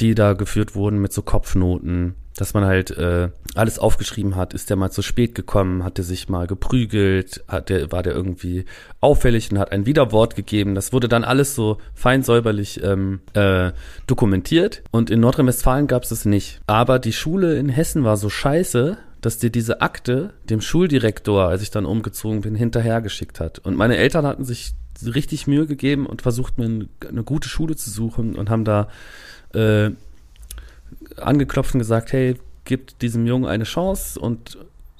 [0.00, 4.54] die da geführt wurden mit so Kopfnoten, dass man halt äh, alles aufgeschrieben hat.
[4.54, 5.84] Ist der mal zu spät gekommen?
[5.84, 7.44] Hat der sich mal geprügelt?
[7.46, 8.64] Hat der, war der irgendwie
[9.00, 10.74] auffällig und hat ein Widerwort gegeben?
[10.74, 13.72] Das wurde dann alles so fein säuberlich ähm, äh,
[14.06, 14.82] dokumentiert.
[14.92, 16.60] Und in Nordrhein-Westfalen gab es das nicht.
[16.66, 21.62] Aber die Schule in Hessen war so scheiße, dass dir diese Akte dem Schuldirektor, als
[21.62, 23.60] ich dann umgezogen bin, hinterhergeschickt hat.
[23.60, 27.88] Und meine Eltern hatten sich richtig Mühe gegeben und versucht, mir eine gute Schule zu
[27.88, 28.88] suchen und haben da
[29.54, 29.90] äh,
[31.16, 34.58] angeklopft und gesagt, hey, gib diesem Jungen eine Chance und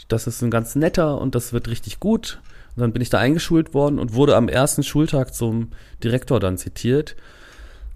[0.08, 2.40] das ist ein ganz netter und das wird richtig gut.
[2.76, 6.58] Und dann bin ich da eingeschult worden und wurde am ersten Schultag zum Direktor dann
[6.58, 7.16] zitiert,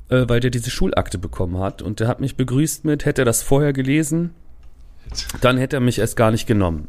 [0.08, 1.82] äh, weil der diese Schulakte bekommen hat.
[1.82, 4.34] Und der hat mich begrüßt mit, hätte er das vorher gelesen,
[5.40, 6.88] dann hätte er mich erst gar nicht genommen.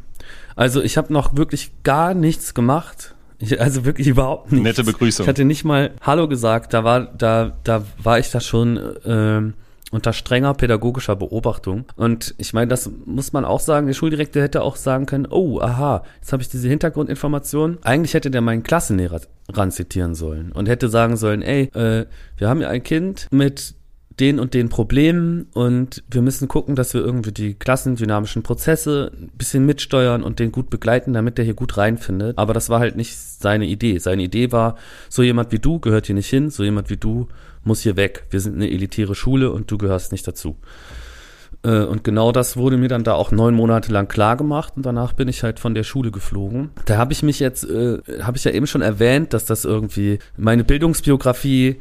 [0.55, 3.15] Also ich habe noch wirklich gar nichts gemacht.
[3.39, 4.63] Ich, also wirklich überhaupt nichts.
[4.63, 5.23] Nette Begrüßung.
[5.23, 6.73] Ich hatte nicht mal Hallo gesagt.
[6.73, 9.53] Da war, da, da war ich da schon äh,
[9.91, 11.85] unter strenger pädagogischer Beobachtung.
[11.95, 13.87] Und ich meine, das muss man auch sagen.
[13.87, 17.77] Der Schuldirektor hätte auch sagen können: Oh, aha, jetzt habe ich diese Hintergrundinformation.
[17.83, 22.05] Eigentlich hätte der meinen Klassenlehrer ran zitieren sollen und hätte sagen sollen: Ey, äh,
[22.37, 23.75] wir haben ja ein Kind mit
[24.19, 29.29] den und den Problemen und wir müssen gucken, dass wir irgendwie die klassendynamischen Prozesse ein
[29.37, 32.37] bisschen mitsteuern und den gut begleiten, damit der hier gut reinfindet.
[32.37, 33.99] Aber das war halt nicht seine Idee.
[33.99, 34.75] Seine Idee war,
[35.09, 37.27] so jemand wie du gehört hier nicht hin, so jemand wie du
[37.63, 38.25] muss hier weg.
[38.31, 40.57] Wir sind eine elitäre Schule und du gehörst nicht dazu.
[41.63, 44.85] Äh, und genau das wurde mir dann da auch neun Monate lang klar gemacht und
[44.85, 46.71] danach bin ich halt von der Schule geflogen.
[46.85, 50.19] Da habe ich mich jetzt, äh, habe ich ja eben schon erwähnt, dass das irgendwie
[50.37, 51.77] meine Bildungsbiografie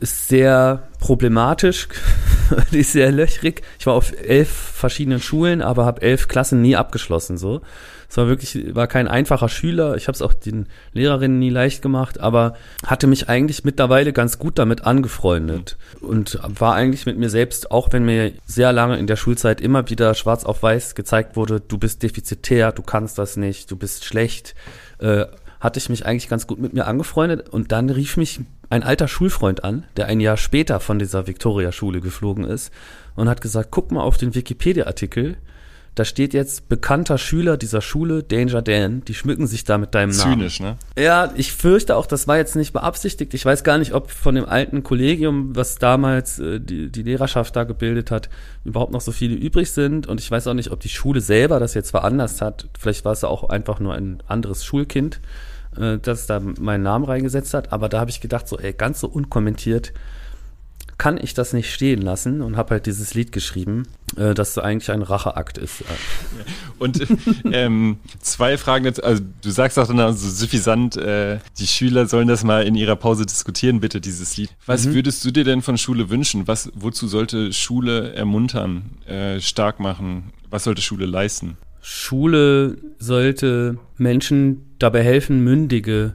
[0.00, 1.88] ist sehr problematisch,
[2.72, 3.62] ist sehr löchrig.
[3.78, 7.36] Ich war auf elf verschiedenen Schulen, aber habe elf Klassen nie abgeschlossen.
[7.36, 7.60] So,
[8.08, 9.96] es war wirklich, war kein einfacher Schüler.
[9.96, 14.38] Ich habe es auch den Lehrerinnen nie leicht gemacht, aber hatte mich eigentlich mittlerweile ganz
[14.38, 19.06] gut damit angefreundet und war eigentlich mit mir selbst, auch wenn mir sehr lange in
[19.06, 23.36] der Schulzeit immer wieder schwarz auf weiß gezeigt wurde, du bist defizitär, du kannst das
[23.36, 24.54] nicht, du bist schlecht.
[24.98, 25.26] Äh,
[25.60, 29.08] hatte ich mich eigentlich ganz gut mit mir angefreundet und dann rief mich ein alter
[29.08, 32.72] Schulfreund an, der ein Jahr später von dieser Victoria-Schule geflogen ist
[33.16, 35.36] und hat gesagt, guck mal auf den Wikipedia-Artikel,
[35.96, 40.16] da steht jetzt bekannter Schüler dieser Schule, Danger Dan, die schmücken sich da mit deinem
[40.16, 40.34] Namen.
[40.34, 40.76] Zynisch, ne?
[40.96, 43.34] Ja, ich fürchte auch, das war jetzt nicht beabsichtigt.
[43.34, 47.56] Ich weiß gar nicht, ob von dem alten Kollegium, was damals äh, die, die Lehrerschaft
[47.56, 48.30] da gebildet hat,
[48.64, 50.06] überhaupt noch so viele übrig sind.
[50.06, 52.68] Und ich weiß auch nicht, ob die Schule selber das jetzt veranlasst hat.
[52.78, 55.20] Vielleicht war es auch einfach nur ein anderes Schulkind,
[55.76, 57.72] äh, das da meinen Namen reingesetzt hat.
[57.72, 59.92] Aber da habe ich gedacht, so, ey, ganz so unkommentiert
[61.00, 63.84] kann ich das nicht stehen lassen und habe halt dieses Lied geschrieben,
[64.16, 65.82] äh, das eigentlich ein Racheakt ist.
[66.78, 67.00] Und
[67.52, 72.28] ähm, zwei Fragen jetzt, also du sagst auch dann so suffisant, äh, die Schüler sollen
[72.28, 74.50] das mal in ihrer Pause diskutieren, bitte, dieses Lied.
[74.66, 74.94] Was mhm.
[74.94, 76.46] würdest du dir denn von Schule wünschen?
[76.46, 80.34] Was, wozu sollte Schule ermuntern, äh, stark machen?
[80.50, 81.56] Was sollte Schule leisten?
[81.80, 86.14] Schule sollte Menschen dabei helfen, mündige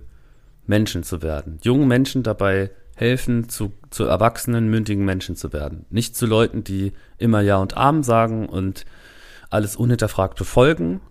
[0.67, 5.85] Menschen zu werden, jungen Menschen dabei helfen, zu, zu erwachsenen, mündigen Menschen zu werden.
[5.89, 8.85] Nicht zu Leuten, die immer Ja und Amen sagen und
[9.49, 11.01] alles unhinterfragt befolgen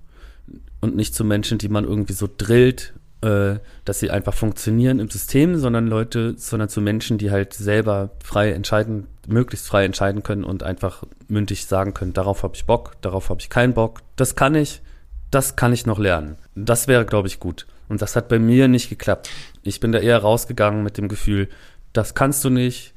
[0.80, 5.10] und nicht zu Menschen, die man irgendwie so drillt, äh, dass sie einfach funktionieren im
[5.10, 10.44] System, sondern Leute, sondern zu Menschen, die halt selber frei entscheiden, möglichst frei entscheiden können
[10.44, 14.36] und einfach mündig sagen können, darauf habe ich Bock, darauf habe ich keinen Bock, das
[14.36, 14.82] kann ich,
[15.30, 16.36] das kann ich noch lernen.
[16.54, 17.66] Das wäre, glaube ich, gut.
[17.88, 19.28] Und das hat bei mir nicht geklappt.
[19.62, 21.48] Ich bin da eher rausgegangen mit dem Gefühl,
[21.92, 22.94] das kannst du nicht,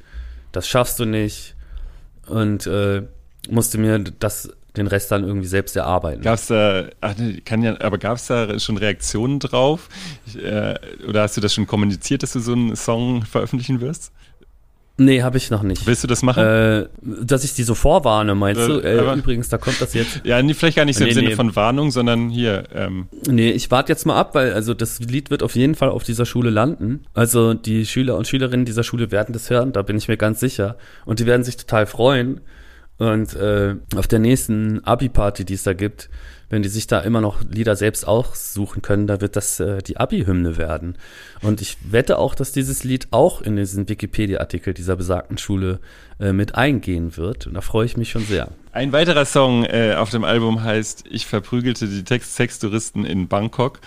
[0.51, 1.55] das schaffst du nicht
[2.27, 3.03] und äh,
[3.49, 6.21] musste mir das den Rest dann irgendwie selbst erarbeiten.
[6.21, 9.89] Gab's da, ach, kann ja, aber gab es da schon Reaktionen drauf?
[10.25, 10.75] Ich, äh,
[11.07, 14.11] oder hast du das schon kommuniziert, dass du so einen Song veröffentlichen wirst?
[14.99, 15.85] Nee, habe ich noch nicht.
[15.85, 16.43] Willst du das machen?
[16.43, 18.79] Äh, dass ich die so vorwarne, meinst äh, du?
[18.79, 20.21] Äh, übrigens, da kommt das jetzt.
[20.23, 21.35] Ja, nee, vielleicht gar nicht so nee, im Sinne nee.
[21.35, 22.63] von Warnung, sondern hier.
[22.73, 23.07] Ähm.
[23.29, 26.03] Nee, ich warte jetzt mal ab, weil also das Lied wird auf jeden Fall auf
[26.03, 27.03] dieser Schule landen.
[27.13, 30.39] Also die Schüler und Schülerinnen dieser Schule werden das hören, da bin ich mir ganz
[30.39, 30.77] sicher.
[31.05, 32.41] Und die werden sich total freuen.
[32.97, 36.09] Und äh, auf der nächsten Abi-Party, die es da gibt,
[36.49, 39.97] wenn die sich da immer noch Lieder selbst aussuchen können, da wird das äh, die
[39.97, 40.97] Abi-Hymne werden.
[41.41, 45.79] Und ich wette auch, dass dieses Lied auch in diesen Wikipedia-Artikel dieser besagten Schule
[46.19, 47.47] äh, mit eingehen wird.
[47.47, 48.49] Und da freue ich mich schon sehr.
[48.77, 53.79] Ein weiterer Song äh, auf dem Album heißt Ich verprügelte die Text Sextouristen in Bangkok.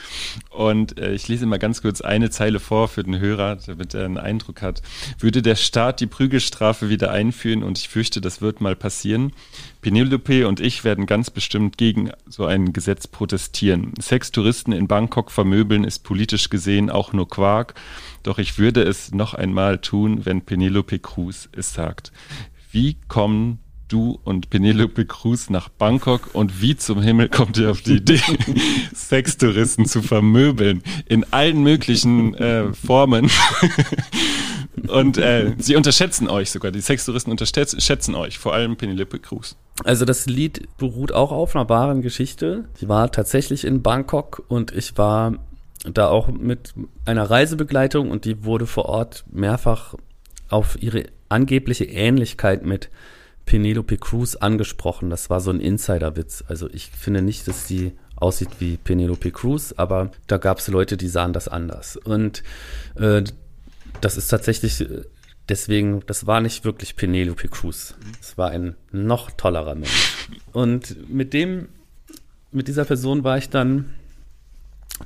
[0.51, 4.05] Und äh, ich lese mal ganz kurz eine Zeile vor für den Hörer, damit er
[4.05, 4.83] einen Eindruck hat.
[5.21, 9.33] Würde der Staat die Prügelstrafe wieder einführen und ich fürchte, das wird mal passieren.
[9.81, 13.95] Penelope und ich werden ganz bestimmt gegen so ein Gesetz protestieren.
[14.01, 17.75] Sextouristen in Bangkok vermöbeln ist politisch gesehen auch nur Quark.
[18.23, 22.13] Doch ich würde es noch einmal tun, wenn Penelope Cruz es sagt.
[22.71, 27.83] Wie kommen du und Penelope Cruz nach Bangkok und wie zum Himmel kommt ihr auf
[27.83, 28.21] die Idee,
[28.95, 33.31] Sextouristen zu vermöbeln in allen möglichen äh, Formen.
[34.89, 39.57] und äh, sie unterschätzen euch sogar, die Sextouristen unterschätzen euch, vor allem Penelope Cruz.
[39.85, 42.69] Also das Lied beruht auch auf einer wahren Geschichte.
[42.81, 45.35] Ich war tatsächlich in Bangkok und ich war
[45.85, 49.95] da auch mit einer Reisebegleitung und die wurde vor Ort mehrfach
[50.49, 52.91] auf ihre angebliche Ähnlichkeit mit
[53.47, 55.11] Penelope Cruz angesprochen.
[55.11, 56.45] Das war so ein Insiderwitz.
[56.47, 60.97] Also ich finde nicht, dass sie aussieht wie Penelope Cruz, aber da gab es Leute,
[60.97, 61.97] die sahen das anders.
[61.97, 62.43] Und
[62.97, 63.25] äh,
[64.01, 64.85] das ist tatsächlich
[65.49, 67.95] deswegen, das war nicht wirklich Penelope Cruz.
[68.21, 70.29] Es war ein noch tollerer Mensch.
[70.53, 71.69] Und mit dem,
[72.53, 73.95] mit dieser Person war ich dann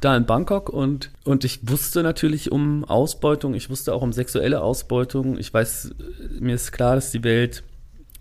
[0.01, 4.63] da in Bangkok und, und ich wusste natürlich um Ausbeutung, ich wusste auch um sexuelle
[4.63, 5.39] Ausbeutung.
[5.39, 5.95] Ich weiß,
[6.41, 7.63] mir ist klar, dass die Welt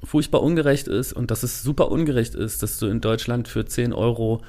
[0.04, 3.94] furchtbar ungerecht ist und dass es super ungerecht ist, dass du in Deutschland für 10
[3.94, 4.42] Euro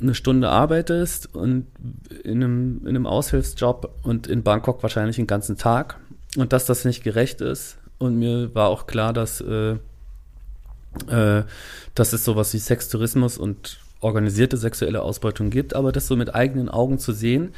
[0.00, 1.66] eine Stunde arbeitest und
[2.24, 5.98] in einem, in einem Aushilfsjob und in Bangkok wahrscheinlich den ganzen Tag
[6.36, 7.78] und dass das nicht gerecht ist.
[7.98, 9.76] Und mir war auch klar, dass, äh,
[11.08, 11.44] äh,
[11.94, 16.68] dass es sowas wie Sextourismus und organisierte sexuelle Ausbeutung gibt, aber das so mit eigenen
[16.68, 17.52] Augen zu sehen,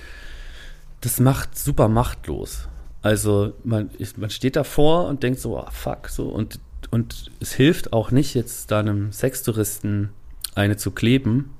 [1.00, 2.68] das macht super machtlos.
[3.02, 6.59] Also man, man steht davor und denkt so, oh, fuck, so und,
[6.90, 10.11] und es hilft auch nicht, jetzt da einem Sextouristen
[10.54, 11.50] eine zu kleben,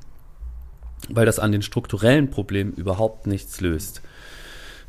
[1.09, 4.03] weil das an den strukturellen Problemen überhaupt nichts löst.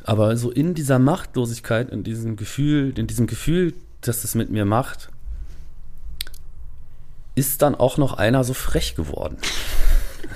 [0.03, 4.63] Aber so in dieser Machtlosigkeit, in diesem Gefühl, in diesem Gefühl, dass das mit mir
[4.63, 5.10] macht,
[7.38, 9.38] ist dann auch noch einer so frech geworden.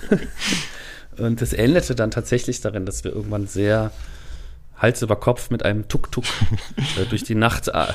[1.18, 3.92] und das endete dann tatsächlich darin, dass wir irgendwann sehr
[4.78, 6.26] Hals über Kopf mit einem Tuk-Tuk
[6.98, 7.88] äh, durch die Nacht äh,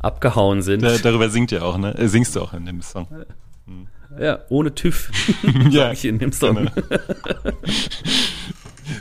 [0.00, 0.82] abgehauen sind.
[0.82, 1.96] Da, darüber singt ihr auch, ne?
[1.96, 3.08] Äh, singst du auch in dem Song.
[3.66, 3.88] Hm.
[4.20, 5.10] Ja, ohne TÜV,
[5.70, 6.56] ja, ich in dem Song.
[6.56, 6.70] Genau.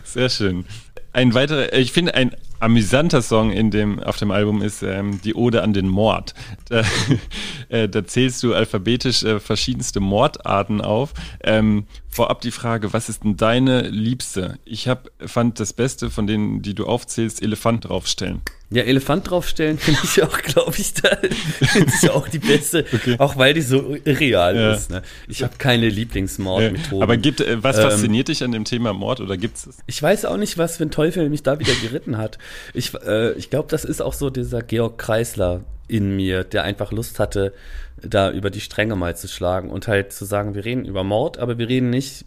[0.05, 0.65] Sehr schön.
[1.11, 5.35] Ein weiterer, ich finde, ein amüsanter Song in dem, auf dem Album ist ähm, die
[5.35, 6.33] Ode an den Mord.
[6.69, 6.83] Da,
[7.69, 11.13] äh, da zählst du alphabetisch äh, verschiedenste Mordarten auf.
[11.43, 14.59] Ähm, vorab die Frage, was ist denn deine Liebste?
[14.65, 18.41] Ich hab, fand das Beste von denen, die du aufzählst, Elefant draufstellen.
[18.73, 23.15] Ja, Elefant draufstellen finde ich auch, glaube ich, da ich auch die beste, okay.
[23.17, 24.73] auch weil die so irreal ja.
[24.73, 24.89] ist.
[24.89, 25.01] Ne?
[25.27, 27.03] Ich habe keine Lieblingsmordmethoden.
[27.03, 29.77] Aber gibt, äh, was ähm, fasziniert dich an dem Thema Mord oder gibt's es?
[29.87, 32.37] Ich weiß auch nicht, was für ein Teufel mich da wieder geritten hat.
[32.73, 36.91] Ich, äh, ich glaube, das ist auch so dieser Georg Kreisler in mir, der einfach
[36.91, 37.53] Lust hatte,
[38.01, 41.37] da über die Stränge mal zu schlagen und halt zu sagen, wir reden über Mord,
[41.37, 42.25] aber wir reden nicht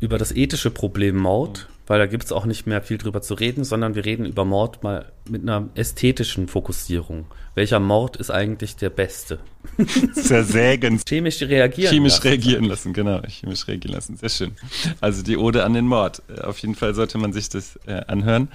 [0.00, 1.79] über das ethische Problem Mord, mhm.
[1.90, 4.44] Weil da gibt es auch nicht mehr viel drüber zu reden, sondern wir reden über
[4.44, 7.26] Mord mal mit einer ästhetischen Fokussierung.
[7.56, 9.40] Welcher Mord ist eigentlich der beste?
[10.12, 11.00] Zersägen.
[11.04, 12.28] Chemisch reagieren Chemisch lassen.
[12.28, 13.20] reagieren lassen, genau.
[13.22, 14.52] Chemisch reagieren lassen, sehr schön.
[15.00, 16.22] Also die Ode an den Mord.
[16.40, 18.52] Auf jeden Fall sollte man sich das äh, anhören.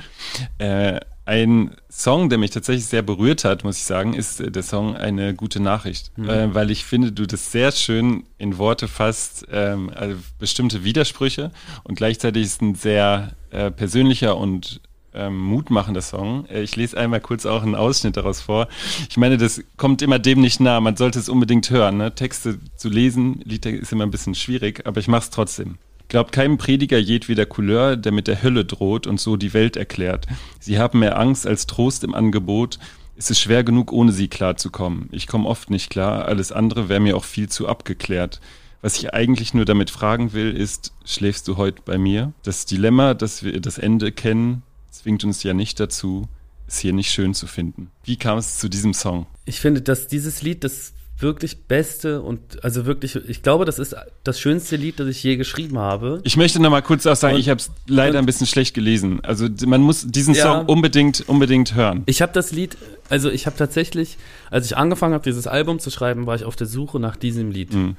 [0.58, 4.96] Äh, ein Song, der mich tatsächlich sehr berührt hat, muss ich sagen, ist der Song
[4.96, 6.16] Eine gute Nachricht.
[6.18, 6.30] Mhm.
[6.30, 11.52] Äh, weil ich finde, du das sehr schön in Worte fasst, ähm, also bestimmte Widersprüche
[11.84, 14.82] und gleichzeitig ist ein sehr äh, persönlicher und
[15.16, 16.46] ähm, mutmachender Song.
[16.48, 18.68] Äh, ich lese einmal kurz auch einen Ausschnitt daraus vor.
[19.10, 20.80] Ich meine, das kommt immer dem nicht nah.
[20.80, 21.98] Man sollte es unbedingt hören.
[21.98, 22.14] Ne?
[22.14, 25.78] Texte zu lesen, Lieder ist immer ein bisschen schwierig, aber ich mache es trotzdem.
[26.08, 30.28] Glaubt keinem Prediger jedweder Couleur, der mit der Hölle droht und so die Welt erklärt.
[30.60, 32.80] Sie haben mehr Angst als Trost im Angebot.
[33.18, 35.10] Es schwer genug, ohne sie klarzukommen.
[35.12, 38.42] Ich komme oft nicht klar, alles andere wäre mir auch viel zu abgeklärt.
[38.82, 42.34] Was ich eigentlich nur damit fragen will, ist, schläfst du heute bei mir?
[42.44, 46.28] Das Dilemma, dass wir das Ende kennen, zwingt uns ja nicht dazu,
[46.68, 47.90] es hier nicht schön zu finden.
[48.04, 49.26] Wie kam es zu diesem Song?
[49.46, 53.96] Ich finde, dass dieses Lied, das wirklich beste und also wirklich, ich glaube, das ist
[54.24, 56.20] das schönste Lied, das ich je geschrieben habe.
[56.24, 58.74] Ich möchte noch mal kurz auch sagen, und, ich habe es leider ein bisschen schlecht
[58.74, 59.22] gelesen.
[59.24, 62.04] Also man muss diesen ja, Song unbedingt unbedingt hören.
[62.06, 62.78] Ich habe das Lied,
[63.10, 64.18] also ich habe tatsächlich,
[64.52, 67.50] als ich angefangen habe, dieses Album zu schreiben, war ich auf der Suche nach diesem
[67.50, 67.74] Lied.
[67.74, 67.96] Mhm.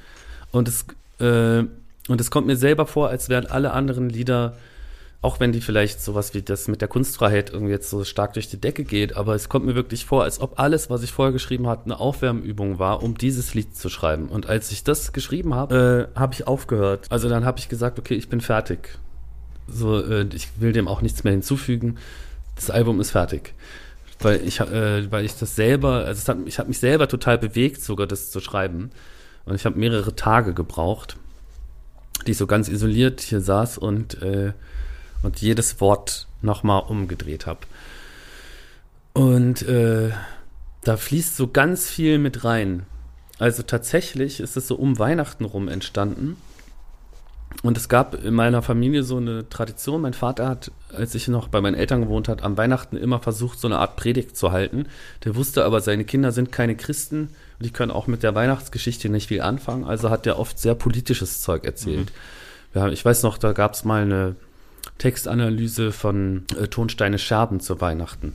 [0.50, 0.85] Und es
[1.18, 1.64] äh,
[2.09, 4.57] und es kommt mir selber vor, als wären alle anderen Lieder
[5.22, 8.48] auch wenn die vielleicht sowas wie das mit der Kunstfreiheit irgendwie jetzt so stark durch
[8.48, 11.33] die Decke geht, aber es kommt mir wirklich vor, als ob alles, was ich vorher
[11.33, 14.29] geschrieben habe, eine Aufwärmübung war, um dieses Lied zu schreiben.
[14.29, 17.07] Und als ich das geschrieben habe, äh, habe ich aufgehört.
[17.11, 18.98] Also dann habe ich gesagt, okay, ich bin fertig.
[19.66, 21.96] So, äh, ich will dem auch nichts mehr hinzufügen.
[22.55, 23.55] Das Album ist fertig.
[24.20, 27.83] Weil ich, äh, weil ich das selber, also hat, ich habe mich selber total bewegt,
[27.83, 28.90] sogar das zu schreiben.
[29.44, 31.16] Und ich habe mehrere Tage gebraucht,
[32.26, 34.52] die ich so ganz isoliert hier saß und äh,
[35.26, 37.60] und jedes Wort nochmal umgedreht habe.
[39.12, 40.10] Und äh,
[40.84, 42.86] da fließt so ganz viel mit rein.
[43.38, 46.36] Also tatsächlich ist es so um Weihnachten rum entstanden.
[47.62, 50.02] Und es gab in meiner Familie so eine Tradition.
[50.02, 53.58] Mein Vater hat, als ich noch bei meinen Eltern gewohnt hat, am Weihnachten immer versucht,
[53.58, 54.86] so eine Art Predigt zu halten.
[55.24, 59.08] Der wusste aber, seine Kinder sind keine Christen und die können auch mit der Weihnachtsgeschichte
[59.08, 59.84] nicht viel anfangen.
[59.84, 62.12] Also hat er oft sehr politisches Zeug erzählt.
[62.74, 62.78] Mhm.
[62.78, 64.36] Ja, ich weiß noch, da gab es mal eine
[64.98, 68.35] Textanalyse von äh, Tonsteine Scherben zu Weihnachten.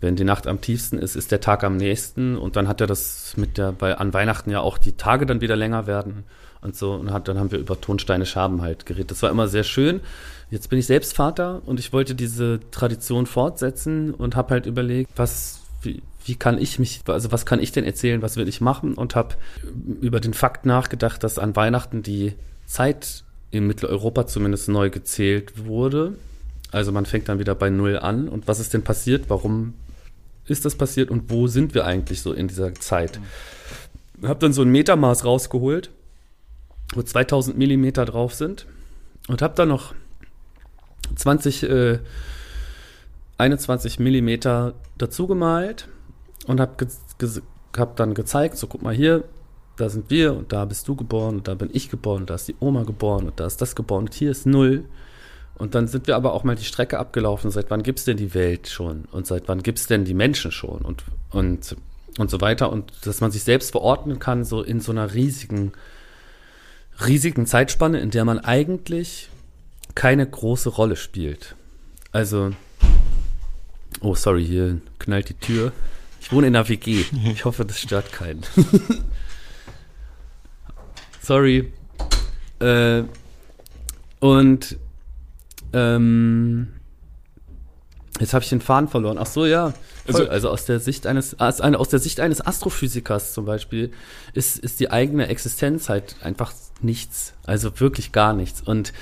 [0.00, 2.86] Wenn die Nacht am tiefsten ist, ist der Tag am nächsten und dann hat er
[2.86, 6.24] das mit der, weil an Weihnachten ja auch die Tage dann wieder länger werden
[6.60, 9.10] und so und hat, dann haben wir über Tonsteine Scherben halt geredet.
[9.10, 10.00] Das war immer sehr schön.
[10.50, 15.10] Jetzt bin ich selbst Vater und ich wollte diese Tradition fortsetzen und habe halt überlegt,
[15.16, 18.60] was wie, wie kann ich mich, also was kann ich denn erzählen, was will ich
[18.60, 19.36] machen und habe
[20.00, 22.34] über den Fakt nachgedacht, dass an Weihnachten die
[22.66, 26.16] Zeit in Mitteleuropa zumindest neu gezählt wurde.
[26.72, 28.28] Also man fängt dann wieder bei Null an.
[28.28, 29.28] Und was ist denn passiert?
[29.28, 29.74] Warum
[30.46, 31.10] ist das passiert?
[31.10, 33.20] Und wo sind wir eigentlich so in dieser Zeit?
[34.20, 35.90] Ich habe dann so ein Metermaß rausgeholt,
[36.94, 38.66] wo 2000 Millimeter drauf sind.
[39.28, 39.94] Und habe dann noch
[41.14, 41.98] 20, äh,
[43.38, 45.88] 21 Millimeter dazu gemalt
[46.46, 46.86] und habe
[47.18, 47.28] ge
[47.76, 49.24] hab dann gezeigt, so guck mal hier,
[49.76, 52.34] da sind wir und da bist du geboren und da bin ich geboren und da
[52.34, 54.84] ist die Oma geboren und da ist das geboren und hier ist null.
[55.54, 57.50] Und dann sind wir aber auch mal die Strecke abgelaufen.
[57.50, 59.06] Seit wann gibt es denn die Welt schon?
[59.10, 60.82] Und seit wann gibt es denn die Menschen schon?
[60.82, 61.76] Und, und,
[62.18, 62.70] und so weiter.
[62.70, 65.72] Und dass man sich selbst verordnen kann, so in so einer riesigen,
[67.06, 69.30] riesigen Zeitspanne, in der man eigentlich
[69.94, 71.56] keine große Rolle spielt.
[72.12, 72.52] Also,
[74.00, 75.72] oh, sorry, hier knallt die Tür.
[76.20, 77.04] Ich wohne in einer WG.
[77.32, 78.42] Ich hoffe, das stört keinen.
[81.26, 81.72] Sorry.
[82.60, 83.02] Äh,
[84.20, 84.76] und
[85.72, 86.68] ähm,
[88.20, 89.18] jetzt habe ich den Faden verloren.
[89.18, 89.74] Ach so, ja.
[90.06, 93.90] Also, also, aus der Sicht eines, aus der Sicht eines Astrophysikers zum Beispiel
[94.34, 97.32] ist, ist die eigene Existenz halt einfach nichts.
[97.44, 98.60] Also wirklich gar nichts.
[98.60, 98.92] Und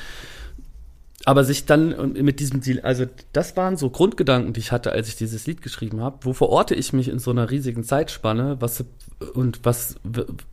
[1.27, 5.17] aber sich dann mit diesem, also das waren so Grundgedanken, die ich hatte, als ich
[5.17, 6.19] dieses Lied geschrieben habe.
[6.23, 8.57] Wo verorte ich mich in so einer riesigen Zeitspanne?
[8.61, 8.85] Was
[9.35, 9.97] und was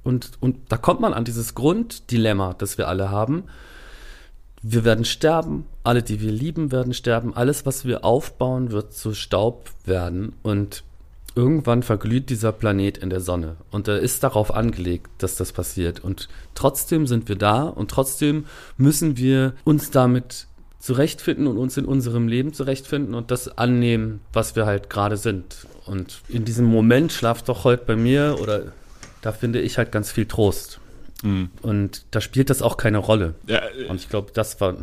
[0.03, 3.43] und und da kommt man an dieses Grunddilemma, das wir alle haben.
[4.63, 7.35] Wir werden sterben, alle, die wir lieben, werden sterben.
[7.35, 10.83] Alles, was wir aufbauen, wird zu Staub werden und
[11.35, 13.55] irgendwann verglüht dieser Planet in der Sonne.
[13.71, 16.01] Und er ist darauf angelegt, dass das passiert.
[16.01, 18.45] Und trotzdem sind wir da und trotzdem
[18.77, 20.47] müssen wir uns damit
[20.81, 25.67] zurechtfinden und uns in unserem Leben zurechtfinden und das annehmen, was wir halt gerade sind.
[25.85, 28.73] Und in diesem Moment schlaft doch heute bei mir oder
[29.21, 30.79] da finde ich halt ganz viel Trost.
[31.21, 31.51] Mhm.
[31.61, 33.35] Und da spielt das auch keine Rolle.
[33.45, 34.73] Ja, und ich glaube, das war.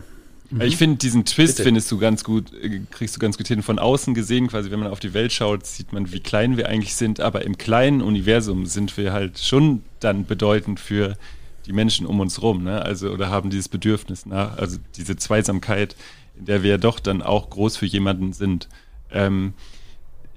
[0.51, 0.61] Mhm.
[0.61, 1.65] Ich finde, diesen Twist Bitte.
[1.65, 3.65] findest du ganz gut, äh, kriegst du ganz gut hin.
[3.65, 6.69] Von außen gesehen, quasi, wenn man auf die Welt schaut, sieht man, wie klein wir
[6.69, 7.21] eigentlich sind.
[7.21, 11.17] Aber im kleinen Universum sind wir halt schon dann bedeutend für
[11.69, 12.83] die Menschen um uns rum, ne?
[12.83, 15.95] Also oder haben dieses Bedürfnis nach, also diese Zweisamkeit,
[16.37, 18.69] in der wir ja doch dann auch groß für jemanden sind.
[19.13, 19.53] Ähm,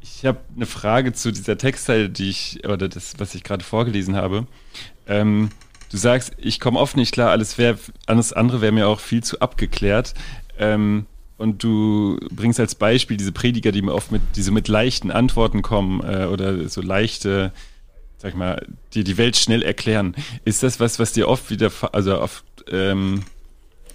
[0.02, 4.16] ich habe eine Frage zu dieser Textteil, die ich oder das, was ich gerade vorgelesen
[4.16, 4.46] habe.
[5.08, 5.50] Ähm,
[5.90, 7.78] du sagst, ich komme oft nicht klar, alles wäre,
[8.08, 10.14] alles andere wäre mir auch viel zu abgeklärt.
[10.60, 11.06] Ähm,
[11.38, 15.62] und du bringst als Beispiel diese Prediger, die mir oft mit, diese mit leichten Antworten
[15.62, 17.54] kommen äh, oder so leichte
[18.22, 20.16] sag ich mal, dir die Welt schnell erklären.
[20.46, 23.24] Ist das was, was dir oft wieder, also oft ähm,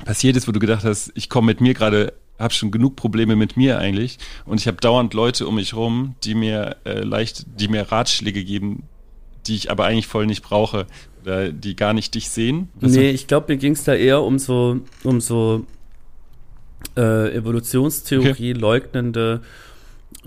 [0.05, 3.37] passiert ist, wo du gedacht hast, ich komme mit mir gerade, habe schon genug Probleme
[3.37, 7.47] mit mir eigentlich und ich habe dauernd Leute um mich rum, die mir äh, leicht,
[7.61, 8.83] die mir Ratschläge geben,
[9.47, 10.87] die ich aber eigentlich voll nicht brauche
[11.23, 12.69] oder die gar nicht dich sehen?
[12.83, 15.65] Also, nee, ich glaube, mir ging es da eher um so, um so
[16.97, 18.53] äh, Evolutionstheorie okay.
[18.53, 19.41] leugnende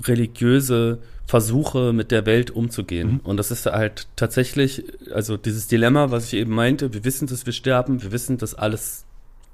[0.03, 0.99] religiöse
[1.29, 3.11] Versuche, mit der Welt umzugehen.
[3.11, 3.19] Mhm.
[3.19, 7.45] Und das ist halt tatsächlich, also dieses Dilemma, was ich eben meinte, wir wissen, dass
[7.45, 9.05] wir sterben, wir wissen, dass alles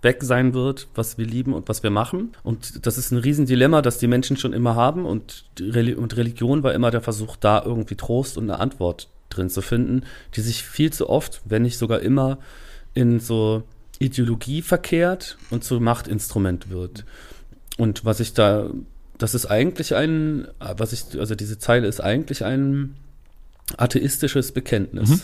[0.01, 2.31] weg sein wird, was wir lieben und was wir machen.
[2.43, 5.05] Und das ist ein Riesendilemma, das die Menschen schon immer haben.
[5.05, 9.61] Und, und Religion war immer der Versuch, da irgendwie Trost und eine Antwort drin zu
[9.61, 10.03] finden,
[10.33, 12.37] die sich viel zu oft, wenn nicht sogar immer,
[12.93, 13.63] in so
[13.99, 17.03] Ideologie verkehrt und zu Machtinstrument wird.
[17.77, 18.69] Und was ich da
[19.17, 22.95] das ist eigentlich ein, was ich, also diese Zeile ist eigentlich ein
[23.77, 25.09] atheistisches Bekenntnis.
[25.09, 25.21] Mhm.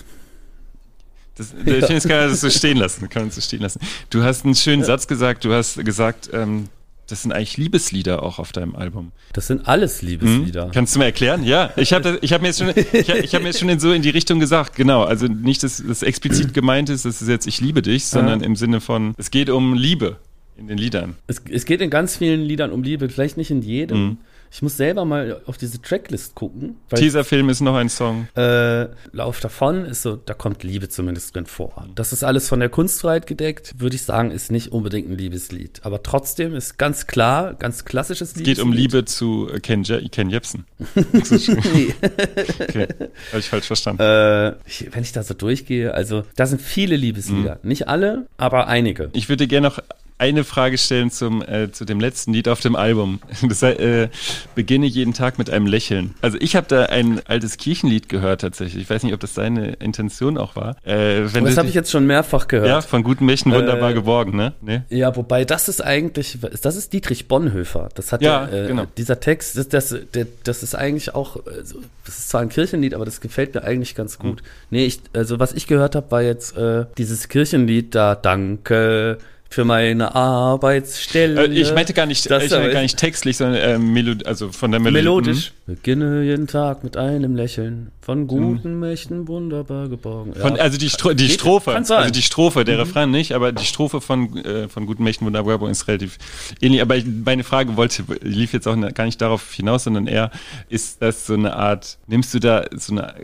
[1.36, 3.10] Das, ich finde, kann man das so stehen lassen.
[3.10, 3.80] Kann man so stehen lassen.
[4.10, 4.88] Du hast einen schönen ja.
[4.88, 5.46] Satz gesagt.
[5.46, 6.68] Du hast gesagt, ähm,
[7.08, 9.12] das sind eigentlich Liebeslieder auch auf deinem Album.
[9.34, 10.68] Das sind alles Liebeslieder.
[10.68, 10.72] Mhm.
[10.72, 11.44] Kannst du mir erklären?
[11.44, 13.80] Ja, ich habe ich hab mir jetzt schon, ich, ich hab mir jetzt schon in
[13.80, 14.76] so in die Richtung gesagt.
[14.76, 18.42] Genau, also nicht, dass das explizit gemeint ist, dass es jetzt ich liebe dich, sondern
[18.42, 18.46] ja.
[18.46, 20.18] im Sinne von es geht um Liebe
[20.58, 21.16] in den Liedern.
[21.28, 24.04] Es, es, geht in ganz vielen Liedern um Liebe, vielleicht nicht in jedem.
[24.04, 24.18] Mhm.
[24.54, 26.76] Ich muss selber mal auf diese Tracklist gucken.
[26.94, 28.28] Teaserfilm ist noch ein Song.
[28.36, 31.88] Äh, Lauf davon ist so, da kommt Liebe zumindest drin vor.
[31.96, 35.80] Das ist alles von der Kunstfreiheit gedeckt, würde ich sagen, ist nicht unbedingt ein Liebeslied.
[35.84, 38.58] Aber trotzdem ist ganz klar, ganz klassisches Liebeslied.
[38.58, 40.66] Es geht um Liebe zu äh, Ken, Je Ken Jebsen.
[40.96, 41.96] nee.
[42.60, 42.88] okay,
[43.30, 44.02] habe ich falsch verstanden.
[44.02, 47.60] Äh, ich, wenn ich da so durchgehe, also da sind viele Liebeslieder.
[47.62, 47.70] Mhm.
[47.70, 49.12] Nicht alle, aber einige.
[49.14, 49.80] Ich würde gerne noch
[50.22, 53.20] eine Frage stellen zum, äh, zu dem letzten Lied auf dem Album.
[53.42, 54.08] Das äh,
[54.56, 56.14] beginne jeden Tag mit einem Lächeln.
[56.22, 58.84] Also ich habe da ein altes Kirchenlied gehört tatsächlich.
[58.84, 60.76] Ich weiß nicht, ob das deine Intention auch war.
[60.86, 62.68] Äh, das habe ich jetzt schon mehrfach gehört.
[62.68, 64.54] Ja, von guten Mächten wunderbar äh, geborgen, ne?
[64.62, 64.82] Nee?
[64.90, 67.90] Ja, wobei das ist eigentlich, das ist Dietrich Bonhoeffer.
[67.96, 68.86] Das hat ja, ja äh, genau.
[68.96, 72.94] dieser Text, das, das, der, das ist eigentlich auch, also, das ist zwar ein Kirchenlied,
[72.94, 74.42] aber das gefällt mir eigentlich ganz gut.
[74.42, 74.48] Hm.
[74.70, 79.18] Nee, ich, also was ich gehört habe, war jetzt äh, dieses Kirchenlied da, Danke,
[79.52, 81.48] für meine Arbeitsstelle.
[81.48, 84.50] Äh, ich meinte gar nicht, das ich meinte gar nicht textlich, sondern äh, Melod also
[84.54, 85.04] von der Melodie.
[85.04, 85.52] Melodisch.
[85.66, 85.76] Mhm.
[85.76, 88.80] Beginne jeden Tag mit einem Lächeln, von guten mhm.
[88.80, 90.32] Mächten wunderbar geborgen.
[90.36, 90.42] Ja.
[90.42, 92.82] Von, also die, Stro die Strophe, also die Strophe, der mhm.
[92.82, 96.18] Refrain nicht, aber die Strophe von, äh, von guten Mächten wunderbar geborgen ist relativ
[96.62, 96.82] ähnlich.
[96.82, 100.32] Aber ich, meine Frage wollte, lief jetzt auch gar nicht darauf hinaus, sondern eher,
[100.70, 103.16] ist das so eine Art, nimmst du da so eine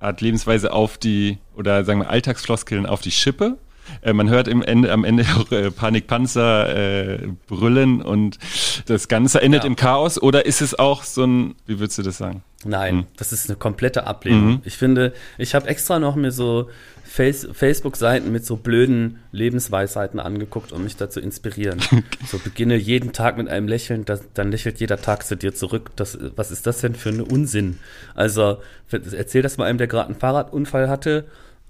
[0.00, 3.56] Art Lebensweise auf die, oder sagen wir Alltagsfloskeln auf die Schippe?
[4.02, 8.38] Äh, man hört im Ende, am Ende auch äh, Panikpanzer äh, brüllen und
[8.86, 9.66] das Ganze endet ja.
[9.66, 10.20] im Chaos.
[10.20, 12.42] Oder ist es auch so ein, wie würdest du das sagen?
[12.64, 13.06] Nein, hm.
[13.16, 14.46] das ist eine komplette Ablehnung.
[14.46, 14.60] Mhm.
[14.64, 16.68] Ich finde, ich habe extra noch mir so
[17.04, 21.80] Face Facebook-Seiten mit so blöden Lebensweisheiten angeguckt, um mich dazu inspirieren.
[22.26, 25.90] so beginne jeden Tag mit einem Lächeln, das, dann lächelt jeder Tag zu dir zurück.
[25.96, 27.78] Das, was ist das denn für ein Unsinn?
[28.14, 28.58] Also
[28.90, 31.26] erzähl das mal einem, der gerade einen Fahrradunfall hatte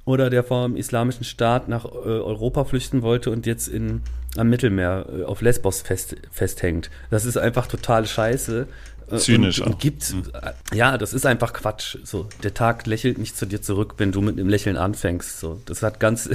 [0.07, 4.01] oder der vom islamischen Staat nach äh, Europa flüchten wollte und jetzt in,
[4.37, 6.91] am Mittelmeer äh, auf Lesbos fest, festhängt.
[7.11, 8.69] Das ist einfach total scheiße.
[9.11, 10.25] Äh, Zynisch und, und gibt, mhm.
[10.75, 11.99] ja, das ist einfach Quatsch.
[12.03, 15.39] So, der Tag lächelt nicht zu dir zurück, wenn du mit einem Lächeln anfängst.
[15.39, 16.29] So, das hat ganz,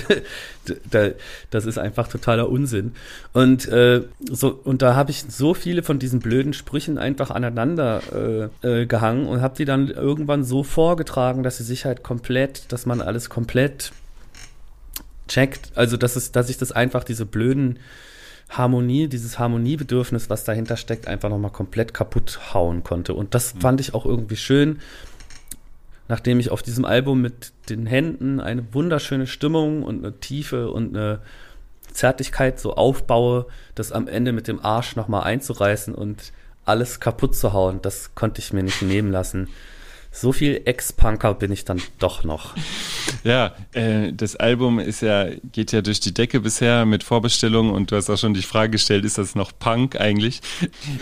[1.50, 2.94] das ist einfach totaler Unsinn.
[3.34, 8.50] Und äh, so, und da habe ich so viele von diesen blöden Sprüchen einfach aneinander
[8.64, 12.72] äh, äh, gehangen und habe die dann irgendwann so vorgetragen, dass sie sich halt komplett,
[12.72, 13.92] dass man alles komplett
[15.28, 15.72] checkt.
[15.76, 17.80] Also, dass es, dass ich das einfach diese blöden
[18.52, 23.14] Harmonie, dieses Harmoniebedürfnis, was dahinter steckt, einfach nochmal komplett kaputt hauen konnte.
[23.14, 23.62] Und das mhm.
[23.62, 24.80] fand ich auch irgendwie schön,
[26.08, 30.96] nachdem ich auf diesem Album mit den Händen eine wunderschöne Stimmung und eine Tiefe und
[30.96, 31.22] eine
[31.94, 36.34] Zärtlichkeit so aufbaue, das am Ende mit dem Arsch nochmal einzureißen und
[36.66, 39.48] alles kaputt zu hauen, das konnte ich mir nicht nehmen lassen
[40.12, 42.54] so viel Ex-Punker bin ich dann doch noch.
[43.24, 47.92] Ja, äh, das Album ist ja, geht ja durch die Decke bisher mit Vorbestellungen und
[47.92, 50.42] du hast auch schon die Frage gestellt, ist das noch Punk eigentlich?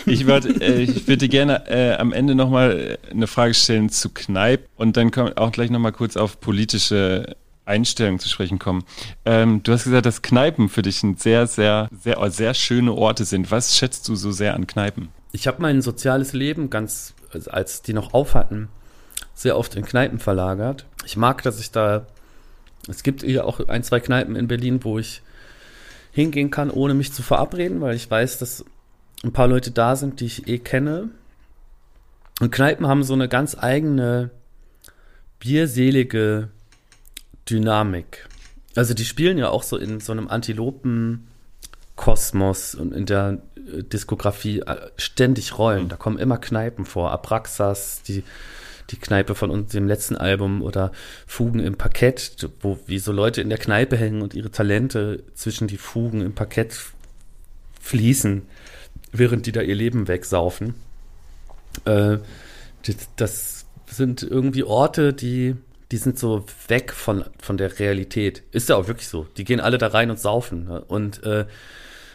[0.06, 4.68] Ich würde äh, ich würde gerne äh, am Ende nochmal eine Frage stellen zu Kneipp
[4.76, 7.36] und dann kommt auch gleich nochmal kurz auf politische
[7.66, 8.84] Einstellungen zu sprechen kommen.
[9.26, 13.26] Ähm, du hast gesagt, dass Kneipen für dich ein sehr, sehr, sehr, sehr schöne Orte
[13.26, 13.52] sind.
[13.52, 15.10] Was schätzt du so sehr an Kneipen?
[15.32, 17.14] Ich habe mein soziales Leben ganz,
[17.50, 18.70] als die noch auf hatten,
[19.40, 20.86] sehr oft in Kneipen verlagert.
[21.06, 22.06] Ich mag, dass ich da.
[22.90, 25.22] Es gibt hier auch ein, zwei Kneipen in Berlin, wo ich
[26.12, 28.66] hingehen kann, ohne mich zu verabreden, weil ich weiß, dass
[29.24, 31.08] ein paar Leute da sind, die ich eh kenne.
[32.42, 34.32] Und Kneipen haben so eine ganz eigene
[35.40, 36.50] bierselige
[37.50, 38.28] Dynamik.
[38.76, 44.60] Also die spielen ja auch so in so einem Antilopen-Kosmos und in der äh, Diskografie
[44.60, 45.88] äh, ständig Rollen.
[45.88, 47.12] Da kommen immer Kneipen vor.
[47.12, 48.26] Abraxas, die
[48.90, 50.92] die Kneipe von uns, dem letzten Album oder
[51.28, 55.68] Fugen im Parkett, wo wie so Leute in der Kneipe hängen und ihre Talente zwischen
[55.68, 56.76] die Fugen im Parkett
[57.82, 58.44] fließen,
[59.12, 60.76] während die da ihr Leben wegsaufen.
[61.86, 62.18] Äh,
[63.16, 65.56] das sind irgendwie Orte, die,
[65.92, 68.44] die sind so weg von, von der Realität.
[68.52, 69.28] Ist ja auch wirklich so.
[69.38, 70.82] Die gehen alle da rein und saufen ne?
[70.82, 71.46] und, äh,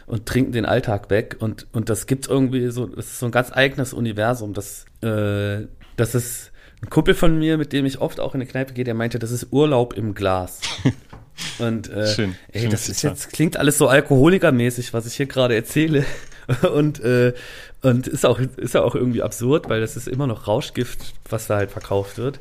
[0.07, 1.37] und trinken den Alltag weg.
[1.39, 5.67] Und, und das gibt irgendwie so, das ist so ein ganz eigenes Universum, das, äh,
[5.97, 6.51] das ist
[6.81, 9.19] ein Kumpel von mir, mit dem ich oft auch in eine Kneipe gehe, der meinte,
[9.19, 10.59] das ist Urlaub im Glas.
[11.59, 12.35] Und äh, Schön.
[12.51, 16.05] ey, Schön das ist jetzt, klingt alles so alkoholikermäßig, was ich hier gerade erzähle.
[16.73, 17.33] Und, äh,
[17.81, 21.47] und ist auch, ist ja auch irgendwie absurd, weil das ist immer noch Rauschgift, was
[21.47, 22.39] da halt verkauft wird.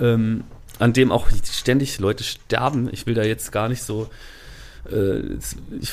[0.00, 0.44] Ähm,
[0.78, 2.88] an dem auch ständig Leute sterben.
[2.92, 4.08] Ich will da jetzt gar nicht so
[5.80, 5.92] ich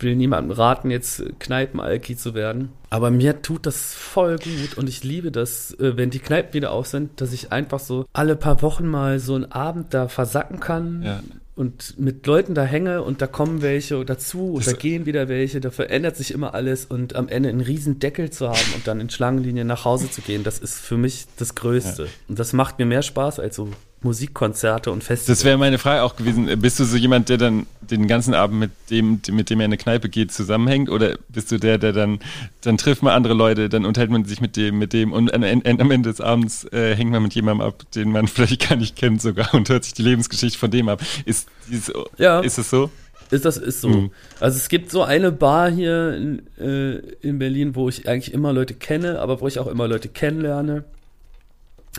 [0.00, 2.70] will niemandem raten, jetzt Kneipenalki zu werden.
[2.90, 6.72] Aber mir tut das voll gut und ich liebe das, äh, wenn die Kneipen wieder
[6.72, 10.60] auf sind, dass ich einfach so alle paar Wochen mal so einen Abend da versacken
[10.60, 11.02] kann.
[11.02, 11.22] Ja.
[11.54, 15.28] Und mit Leuten da hänge und da kommen welche dazu und das da gehen wieder
[15.28, 18.86] welche, da verändert sich immer alles und am Ende einen riesen Deckel zu haben und
[18.86, 22.04] dann in Schlangenlinien nach Hause zu gehen, das ist für mich das Größte.
[22.04, 22.08] Ja.
[22.28, 23.68] Und das macht mir mehr Spaß als so
[24.04, 25.38] Musikkonzerte und Festivals.
[25.38, 26.46] Das wäre meine Frage auch gewesen.
[26.60, 29.70] Bist du so jemand, der dann den ganzen Abend mit dem, mit dem er in
[29.70, 30.90] eine Kneipe geht, zusammenhängt?
[30.90, 32.20] Oder bist du der, der dann,
[32.62, 35.42] dann trifft man andere Leute, dann unterhält man sich mit dem, mit dem und am
[35.42, 39.22] Ende des Abends äh, hängt man mit jemandem ab, den man vielleicht gar nicht kennt
[39.22, 41.02] sogar und hört sich die Lebensgeschichte von dem ab.
[41.24, 42.40] Ist, ist, ja.
[42.40, 42.90] ist es so?
[43.30, 43.88] Ist das ist so.
[43.88, 44.10] Mhm.
[44.40, 48.52] Also es gibt so eine Bar hier in, äh, in Berlin, wo ich eigentlich immer
[48.52, 50.84] Leute kenne, aber wo ich auch immer Leute kennenlerne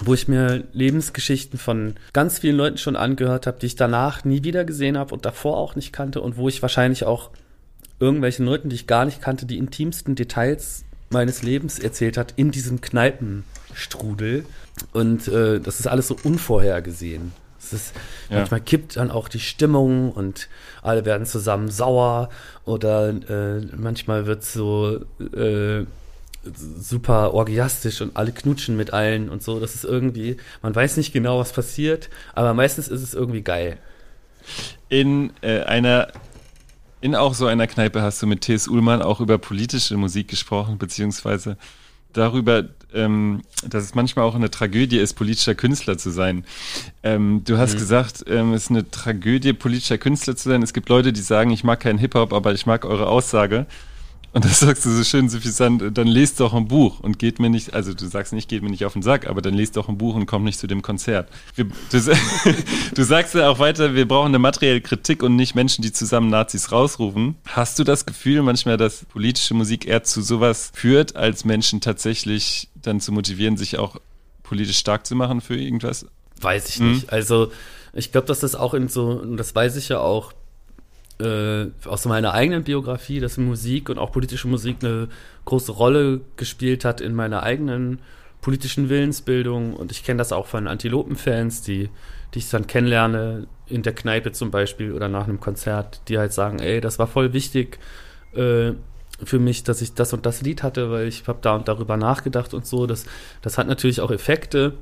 [0.02, 4.44] wo ich mir Lebensgeschichten von ganz vielen Leuten schon angehört habe, die ich danach nie
[4.44, 7.30] wieder gesehen habe und davor auch nicht kannte und wo ich wahrscheinlich auch
[8.00, 12.52] irgendwelchen Leuten, die ich gar nicht kannte, die intimsten Details meines Lebens erzählt hat in
[12.52, 14.46] diesem Kneipenstrudel.
[14.92, 17.32] Und äh, das ist alles so unvorhergesehen.
[17.60, 17.94] Es ist,
[18.30, 18.38] ja.
[18.38, 20.50] Manchmal kippt dann auch die Stimmung und
[20.82, 22.30] alle werden zusammen sauer
[22.66, 25.86] oder äh, manchmal wird so äh,
[26.44, 29.60] super orgiastisch und alle knutschen mit allen und so.
[29.60, 33.78] Das ist irgendwie, man weiß nicht genau, was passiert, aber meistens ist es irgendwie geil.
[34.90, 36.10] In äh, einer,
[37.02, 38.68] in auch so einer Kneipe hast du mit T.S.
[38.68, 41.58] Ullmann auch über politische Musik gesprochen, beziehungsweise
[42.12, 46.46] darüber, ähm, dass es manchmal auch eine Tragödie ist, politischer Künstler zu sein.
[47.02, 47.80] Ähm, du hast mhm.
[47.80, 50.62] gesagt, ähm, es ist eine Tragödie, politischer Künstler zu sein.
[50.62, 53.66] Es gibt Leute, die sagen, ich mag keinen Hip-Hop, aber ich mag eure Aussage.
[54.34, 57.52] Und das sagst du so schön suffisant, dann lest doch ein Buch und geht mir
[57.52, 59.90] nicht, also du sagst nicht, geht mir nicht auf den Sack, aber dann lest doch
[59.90, 61.30] ein Buch und komm nicht zu dem Konzert.
[61.54, 61.72] Wir, du,
[62.96, 66.32] du, sagst ja auch weiter, wir brauchen eine materielle Kritik und nicht Menschen, die zusammen
[66.32, 67.36] Nazis rausrufen.
[67.46, 72.70] Hast du das Gefühl manchmal, dass politische Musik eher zu sowas führt, als Menschen tatsächlich
[72.82, 73.98] dann zu motivieren, sich auch
[74.42, 76.08] politisch stark zu machen für irgendwas?
[76.42, 76.94] Weiß ich hm?
[76.94, 77.14] nicht.
[77.14, 77.52] Also
[77.94, 80.34] ich glaube, dass das auch in so, und das weiß ich ja auch,
[81.20, 85.10] äh, aus meiner eigenen Biografie, dass Musik und auch politische Musik eine
[85.46, 88.00] große Rolle gespielt hat in meiner eigenen
[88.42, 89.76] politischen Willensbildung.
[89.76, 91.90] Und ich kenne das auch von Antilopen-Fans, die,
[92.34, 96.34] die ich dann kennenlerne, in der Kneipe zum Beispiel oder nach einem Konzert, die halt
[96.34, 97.80] sagen, ey, das war voll wichtig
[98.36, 98.74] äh,
[99.24, 101.98] für mich, dass ich das und das Lied hatte, weil ich habe da und darüber
[101.98, 102.88] nachgedacht und so.
[102.88, 103.06] Das,
[103.42, 104.74] das hat natürlich auch Effekte.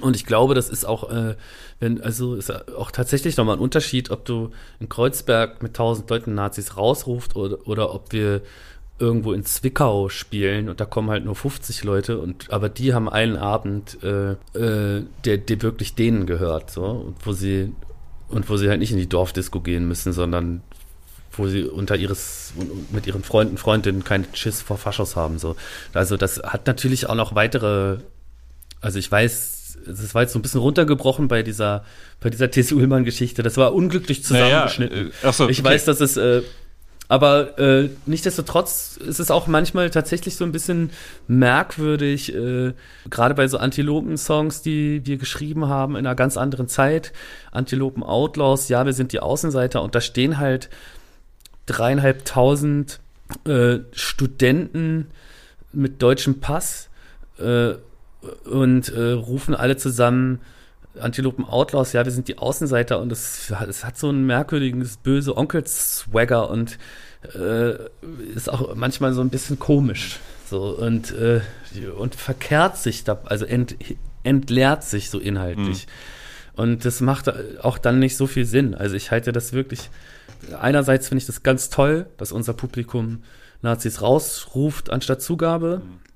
[0.00, 1.36] Und ich glaube, das ist auch, äh,
[1.78, 6.34] wenn, also ist auch tatsächlich nochmal ein Unterschied, ob du in Kreuzberg mit tausend Leuten
[6.34, 8.42] Nazis rausruft oder, oder ob wir
[8.98, 13.08] irgendwo in Zwickau spielen und da kommen halt nur 50 Leute und aber die haben
[13.08, 17.72] einen Abend, äh, äh, der, der wirklich denen gehört, so, und wo sie
[18.28, 20.62] und wo sie halt nicht in die Dorfdisco gehen müssen, sondern
[21.32, 22.52] wo sie unter ihres
[22.92, 25.38] mit ihren Freunden, Freundinnen keinen Schiss vor Faschos haben.
[25.38, 25.56] So.
[25.92, 27.98] Also das hat natürlich auch noch weitere,
[28.80, 31.84] also ich weiß, das war jetzt so ein bisschen runtergebrochen bei dieser,
[32.20, 33.42] bei dieser TC Ullmann-Geschichte.
[33.42, 35.12] Das war unglücklich zusammengeschnitten.
[35.22, 35.68] Naja, äh, so, ich okay.
[35.68, 36.42] weiß, dass es, äh,
[37.10, 40.90] aber äh, nichtsdestotrotz ist es auch manchmal tatsächlich so ein bisschen
[41.26, 42.72] merkwürdig, äh,
[43.10, 47.12] gerade bei so Antilopen-Songs, die wir geschrieben haben in einer ganz anderen Zeit.
[47.50, 50.70] Antilopen Outlaws, ja, wir sind die Außenseiter und da stehen halt
[51.66, 53.00] dreieinhalbtausend
[53.44, 55.08] äh, Studenten
[55.72, 56.90] mit deutschem Pass
[57.40, 57.72] äh,
[58.44, 60.40] und äh, rufen alle zusammen
[60.98, 65.36] Antilopen Outlaws, ja, wir sind die Außenseiter und es, es hat so ein merkwürdiges, böse
[65.36, 66.78] Onkel-Swagger und
[67.34, 67.74] äh,
[68.34, 70.18] ist auch manchmal so ein bisschen komisch.
[70.46, 71.42] So und, äh,
[71.96, 73.76] und verkehrt sich da, also ent,
[74.24, 75.86] entleert sich so inhaltlich.
[75.86, 76.60] Mhm.
[76.60, 78.74] Und das macht auch dann nicht so viel Sinn.
[78.74, 79.90] Also ich halte das wirklich,
[80.58, 83.22] einerseits finde ich das ganz toll, dass unser Publikum
[83.62, 85.82] Nazis rausruft anstatt Zugabe.
[85.84, 86.09] Mhm.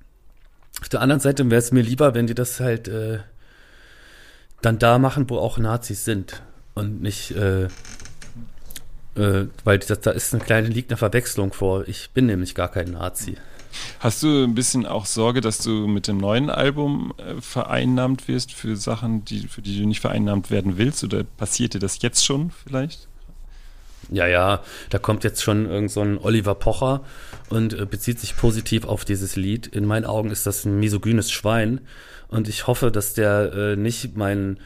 [0.81, 3.19] Auf der anderen Seite wäre es mir lieber, wenn die das halt äh,
[4.61, 6.41] dann da machen, wo auch Nazis sind.
[6.73, 7.65] Und nicht, äh,
[9.15, 11.87] äh, weil das, da ist eine kleine, liegt eine Verwechslung vor.
[11.87, 13.37] Ich bin nämlich gar kein Nazi.
[13.99, 18.53] Hast du ein bisschen auch Sorge, dass du mit dem neuen Album äh, vereinnahmt wirst
[18.53, 21.03] für Sachen, die, für die du nicht vereinnahmt werden willst?
[21.03, 23.07] Oder passiert dir das jetzt schon vielleicht?
[24.09, 27.03] Ja, ja, da kommt jetzt schon irgend so ein Oliver Pocher
[27.49, 29.67] und äh, bezieht sich positiv auf dieses Lied.
[29.67, 31.81] In meinen Augen ist das ein misogynes Schwein
[32.27, 34.59] und ich hoffe, dass der äh, nicht mein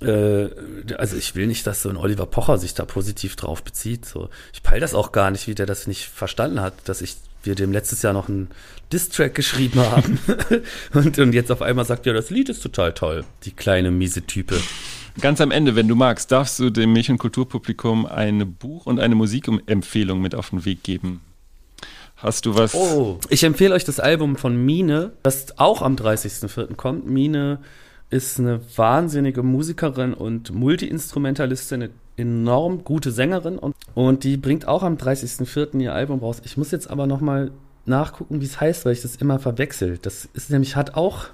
[0.00, 0.48] äh,
[0.96, 4.04] also ich will nicht, dass so ein Oliver Pocher sich da positiv drauf bezieht.
[4.04, 7.16] So, ich peil das auch gar nicht, wie der das nicht verstanden hat, dass ich
[7.42, 8.48] wir dem letztes Jahr noch einen
[8.92, 10.18] Distrack geschrieben haben
[10.92, 14.22] und, und jetzt auf einmal sagt ja, das Lied ist total toll, die kleine miese
[14.22, 14.60] Type.
[15.20, 19.00] Ganz am Ende, wenn du magst, darfst du dem Milch- und Kulturpublikum ein Buch und
[19.00, 21.20] eine Musikempfehlung mit auf den Weg geben.
[22.16, 22.74] Hast du was?
[22.74, 26.74] Oh, ich empfehle euch das Album von Mine, das auch am 30.04.
[26.74, 27.06] kommt.
[27.06, 27.60] Mine
[28.10, 34.82] ist eine wahnsinnige Musikerin und Multiinstrumentalistin, eine enorm gute Sängerin und, und die bringt auch
[34.82, 35.80] am 30.04.
[35.80, 36.40] ihr Album raus.
[36.44, 37.50] Ich muss jetzt aber nochmal
[37.84, 39.98] nachgucken, wie es heißt, weil ich das immer verwechsel.
[40.00, 41.26] Das ist nämlich, hat auch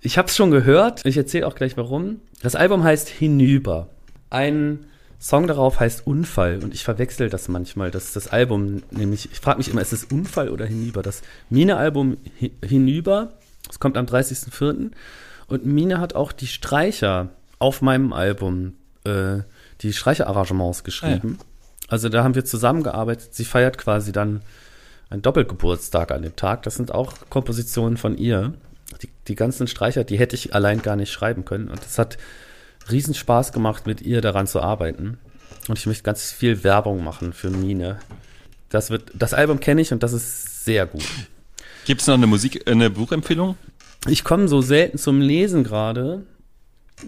[0.00, 2.20] ich habe es schon gehört, ich erzähle auch gleich warum.
[2.42, 3.88] Das Album heißt Hinüber.
[4.30, 4.86] Ein
[5.20, 7.90] Song darauf heißt Unfall und ich verwechsel das manchmal.
[7.90, 11.02] Das das Album, nämlich, ich frage mich immer, ist es Unfall oder Hinüber?
[11.02, 11.20] Das
[11.50, 12.16] Mine-Album
[12.64, 13.34] Hinüber,
[13.66, 14.90] das kommt am 30.04.
[15.48, 17.28] Und Mine hat auch die Streicher
[17.58, 18.74] auf meinem Album,
[19.04, 19.40] äh,
[19.82, 21.38] die Streicherarrangements geschrieben.
[21.38, 21.46] Ah, ja.
[21.88, 23.34] Also da haben wir zusammengearbeitet.
[23.34, 24.40] Sie feiert quasi dann
[25.10, 26.62] einen Doppelgeburtstag an dem Tag.
[26.62, 28.54] Das sind auch Kompositionen von ihr
[29.30, 31.68] die, ganzen Streicher, die hätte ich allein gar nicht schreiben können.
[31.68, 32.18] Und es hat
[32.90, 35.18] riesen Spaß gemacht, mit ihr daran zu arbeiten.
[35.68, 37.98] Und ich möchte ganz viel Werbung machen für Mine.
[38.68, 41.04] Das wird, das Album kenne ich und das ist sehr gut.
[41.84, 43.56] Gibt es noch eine Musik, eine Buchempfehlung?
[44.06, 46.24] Ich komme so selten zum Lesen gerade.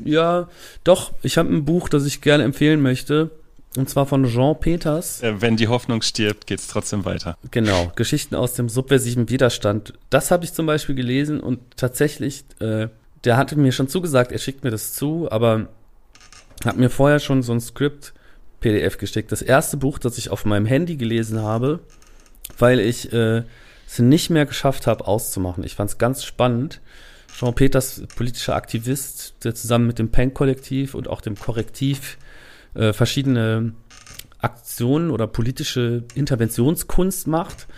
[0.05, 0.49] Ja,
[0.85, 3.31] doch, ich habe ein Buch, das ich gerne empfehlen möchte.
[3.77, 5.23] Und zwar von Jean Peters.
[5.23, 7.37] Äh, wenn die Hoffnung stirbt, geht's trotzdem weiter.
[7.51, 9.95] Genau, Geschichten aus dem subversiven Widerstand.
[10.11, 12.89] Das habe ich zum Beispiel gelesen und tatsächlich, äh,
[13.25, 15.69] der hatte mir schon zugesagt, er schickt mir das zu, aber
[16.65, 18.13] hat mir vorher schon so ein Skript
[18.61, 19.33] PDF geschickt.
[19.33, 21.81] Das erste Buch, das ich auf meinem Handy gelesen habe,
[22.59, 23.43] weil ich äh,
[23.87, 25.65] es nicht mehr geschafft habe auszumachen.
[25.65, 26.81] Ich fand es ganz spannend.
[27.35, 32.19] Jean Peters, politischer Aktivist, der zusammen mit dem Pen-Kollektiv und auch dem Korrektiv
[32.75, 33.73] äh, verschiedene
[34.39, 37.69] Aktionen oder politische Interventionskunst macht.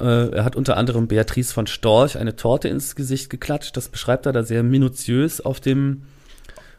[0.00, 3.76] Äh, er hat unter anderem Beatrice von Storch eine Torte ins Gesicht geklatscht.
[3.76, 6.02] Das beschreibt er da sehr minutiös auf dem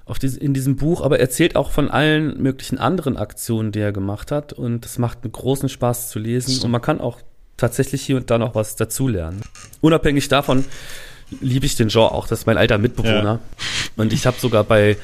[0.06, 3.94] auf diese, in diesem Buch, aber erzählt auch von allen möglichen anderen Aktionen, die er
[3.94, 4.52] gemacht hat.
[4.52, 6.62] Und es macht einen großen Spaß zu lesen.
[6.62, 7.22] Und man kann auch
[7.56, 9.42] tatsächlich hier und da noch was dazulernen.
[9.80, 10.66] Unabhängig davon
[11.40, 12.28] liebe ich den Genre auch.
[12.28, 13.24] Das ist mein alter Mitbewohner.
[13.24, 13.40] Ja.
[13.96, 14.98] Und ich habe sogar bei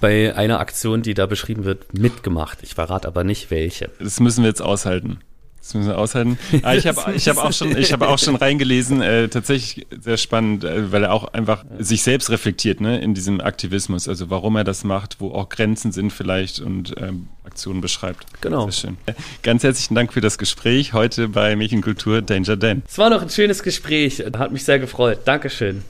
[0.00, 2.58] bei einer Aktion, die da beschrieben wird, mitgemacht.
[2.62, 3.90] Ich verrate aber nicht welche.
[3.98, 5.20] Das müssen wir jetzt aushalten.
[5.66, 6.38] Das müssen wir aushalten.
[6.62, 9.02] Ah, ich habe ich hab auch schon, ich habe auch schon reingelesen.
[9.02, 13.40] Äh, tatsächlich sehr spannend, äh, weil er auch einfach sich selbst reflektiert, ne, in diesem
[13.40, 14.08] Aktivismus.
[14.08, 18.26] Also warum er das macht, wo auch Grenzen sind vielleicht und ähm, Aktionen beschreibt.
[18.40, 18.70] Genau.
[18.70, 18.96] Sehr schön.
[19.42, 22.82] Ganz herzlichen Dank für das Gespräch heute bei Mädchenkultur Danger Dan.
[22.86, 24.22] Es war noch ein schönes Gespräch.
[24.36, 25.20] Hat mich sehr gefreut.
[25.24, 25.82] Dankeschön.